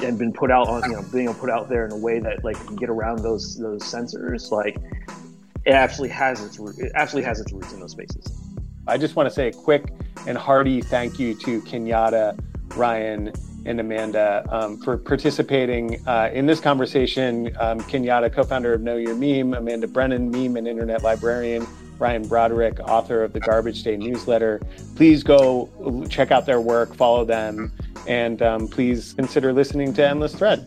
and 0.00 0.18
been 0.18 0.32
put 0.32 0.50
out 0.50 0.68
on 0.68 0.88
you 0.90 0.96
know 0.96 1.04
being 1.12 1.32
put 1.34 1.50
out 1.50 1.68
there 1.68 1.84
in 1.84 1.92
a 1.92 1.96
way 1.96 2.18
that 2.18 2.42
like 2.44 2.56
can 2.66 2.76
get 2.76 2.88
around 2.88 3.18
those 3.18 3.58
those 3.58 3.84
censors 3.84 4.50
like 4.50 4.76
it 5.66 5.72
actually 5.72 6.08
has 6.08 6.42
its 6.42 6.58
it 6.78 6.92
actually 6.94 7.22
has 7.22 7.40
its 7.40 7.52
roots 7.52 7.72
in 7.72 7.80
those 7.80 7.92
spaces. 7.92 8.32
I 8.86 8.96
just 8.96 9.14
want 9.14 9.28
to 9.28 9.34
say 9.34 9.48
a 9.48 9.52
quick 9.52 9.92
and 10.26 10.36
hearty 10.36 10.80
thank 10.80 11.18
you 11.18 11.34
to 11.34 11.60
Kenyatta, 11.62 12.38
Ryan, 12.76 13.32
and 13.66 13.80
Amanda 13.80 14.46
um, 14.48 14.78
for 14.78 14.96
participating 14.96 16.06
uh, 16.06 16.30
in 16.32 16.46
this 16.46 16.60
conversation. 16.60 17.54
Um, 17.58 17.80
Kenyatta, 17.80 18.32
co-founder 18.32 18.72
of 18.72 18.80
Know 18.80 18.96
Your 18.96 19.14
Meme, 19.14 19.54
Amanda 19.54 19.86
Brennan, 19.86 20.30
meme 20.30 20.56
and 20.56 20.66
internet 20.66 21.02
librarian, 21.02 21.66
Ryan 21.98 22.26
Broderick, 22.26 22.80
author 22.80 23.22
of 23.22 23.32
the 23.32 23.40
Garbage 23.40 23.82
Day 23.82 23.96
newsletter. 23.96 24.60
Please 24.96 25.22
go 25.22 25.68
check 26.08 26.30
out 26.30 26.46
their 26.46 26.60
work, 26.60 26.94
follow 26.94 27.24
them, 27.24 27.72
and 28.06 28.40
um, 28.40 28.68
please 28.68 29.12
consider 29.12 29.52
listening 29.52 29.92
to 29.94 30.06
Endless 30.06 30.34
Thread. 30.34 30.66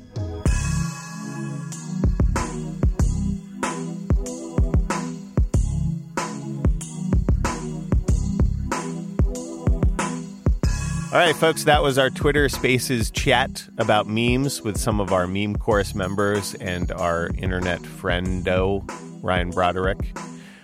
All 11.14 11.20
right, 11.20 11.36
folks, 11.36 11.66
that 11.66 11.84
was 11.84 12.00
our 12.00 12.10
Twitter 12.10 12.50
Spaces 12.50 13.12
chat 13.12 13.68
about 13.78 14.08
memes 14.08 14.64
with 14.64 14.80
some 14.80 15.00
of 15.00 15.14
our 15.14 15.28
meme 15.28 15.56
chorus 15.58 15.94
members 15.94 16.56
and 16.56 16.92
our 16.92 17.30
internet 17.38 17.82
friendo, 17.84 18.84
Ryan 19.22 19.52
Broderick. 19.52 20.18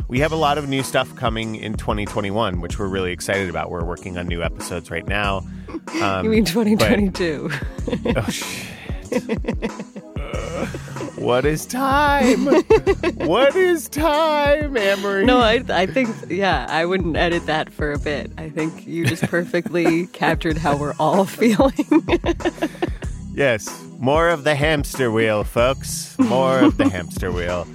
We 0.07 0.21
have 0.21 0.31
a 0.31 0.35
lot 0.35 0.57
of 0.57 0.67
new 0.67 0.81
stuff 0.81 1.15
coming 1.15 1.55
in 1.55 1.75
2021, 1.75 2.62
which 2.62 2.79
we're 2.79 2.88
really 2.88 3.12
excited 3.12 3.47
about. 3.47 3.69
We're 3.69 3.85
working 3.85 4.17
on 4.17 4.27
new 4.27 4.41
episodes 4.41 4.89
right 4.89 5.07
now. 5.07 5.45
Um, 6.01 6.23
you 6.25 6.31
mean 6.31 6.45
2022? 6.45 7.51
But, 8.01 8.17
oh, 8.17 8.31
shit. 8.31 10.03
what 11.15 11.46
is 11.46 11.65
time? 11.65 12.46
what 13.15 13.56
is 13.56 13.89
time, 13.89 14.76
Amory? 14.78 15.26
No, 15.26 15.39
I, 15.39 15.63
I 15.70 15.86
think, 15.86 16.15
yeah, 16.30 16.65
I 16.70 16.86
wouldn't 16.86 17.18
edit 17.18 17.46
that 17.48 17.72
for 17.72 17.92
a 17.92 18.00
bit. 18.00 18.32
I 18.38 18.50
think 18.50 18.88
you 18.88 19.06
just 19.06 19.24
perfectly 19.24 20.08
captured 20.13 20.58
how 20.58 20.78
we're 20.78 20.96
all 21.00 21.26
feeling. 21.26 22.08
yes, 23.34 23.84
more 24.00 24.30
of 24.30 24.44
the 24.44 24.56
hamster 24.56 25.12
wheel, 25.12 25.44
folks. 25.44 26.18
More 26.20 26.60
of 26.60 26.78
the 26.78 26.89
hamster 26.89 27.32
wheel. 27.32 27.68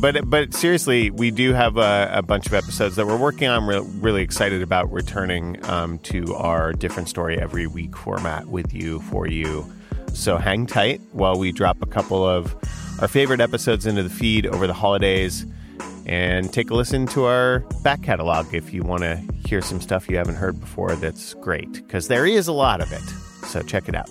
But 0.00 0.30
but 0.30 0.54
seriously, 0.54 1.10
we 1.10 1.32
do 1.32 1.52
have 1.54 1.76
a, 1.76 2.10
a 2.12 2.22
bunch 2.22 2.46
of 2.46 2.54
episodes 2.54 2.94
that 2.96 3.06
we're 3.06 3.16
working 3.16 3.48
on. 3.48 3.66
We're 3.66 3.82
really 3.82 4.22
excited 4.22 4.62
about 4.62 4.92
returning 4.92 5.64
um, 5.66 5.98
to 6.00 6.34
our 6.36 6.72
different 6.72 7.08
story 7.08 7.36
every 7.36 7.66
week 7.66 7.96
format 7.96 8.46
with 8.46 8.72
you 8.72 9.00
for 9.00 9.26
you. 9.26 9.66
So 10.14 10.36
hang 10.36 10.66
tight 10.66 11.00
while 11.12 11.38
we 11.38 11.52
drop 11.52 11.80
a 11.82 11.86
couple 11.86 12.26
of 12.26 12.54
our 13.00 13.08
favorite 13.08 13.40
episodes 13.40 13.86
into 13.86 14.02
the 14.02 14.10
feed 14.10 14.46
over 14.46 14.66
the 14.66 14.74
holidays 14.74 15.46
and 16.06 16.52
take 16.52 16.70
a 16.70 16.74
listen 16.74 17.06
to 17.08 17.26
our 17.26 17.60
back 17.82 18.02
catalog 18.02 18.52
if 18.54 18.72
you 18.72 18.82
want 18.82 19.02
to 19.02 19.16
hear 19.46 19.62
some 19.62 19.80
stuff 19.80 20.08
you 20.08 20.16
haven't 20.16 20.36
heard 20.36 20.58
before 20.58 20.96
that's 20.96 21.34
great, 21.34 21.72
because 21.72 22.08
there 22.08 22.26
is 22.26 22.48
a 22.48 22.52
lot 22.52 22.80
of 22.80 22.90
it. 22.92 23.02
So 23.46 23.62
check 23.62 23.88
it 23.88 23.94
out. 23.94 24.10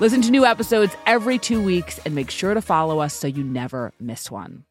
Listen 0.00 0.22
to 0.22 0.30
new 0.30 0.46
episodes 0.46 0.96
every 1.04 1.38
two 1.38 1.62
weeks 1.62 2.00
and 2.06 2.14
make 2.14 2.30
sure 2.30 2.54
to 2.54 2.62
follow 2.62 3.00
us 3.00 3.12
so 3.12 3.26
you 3.26 3.44
never 3.44 3.92
miss 4.00 4.30
one. 4.30 4.64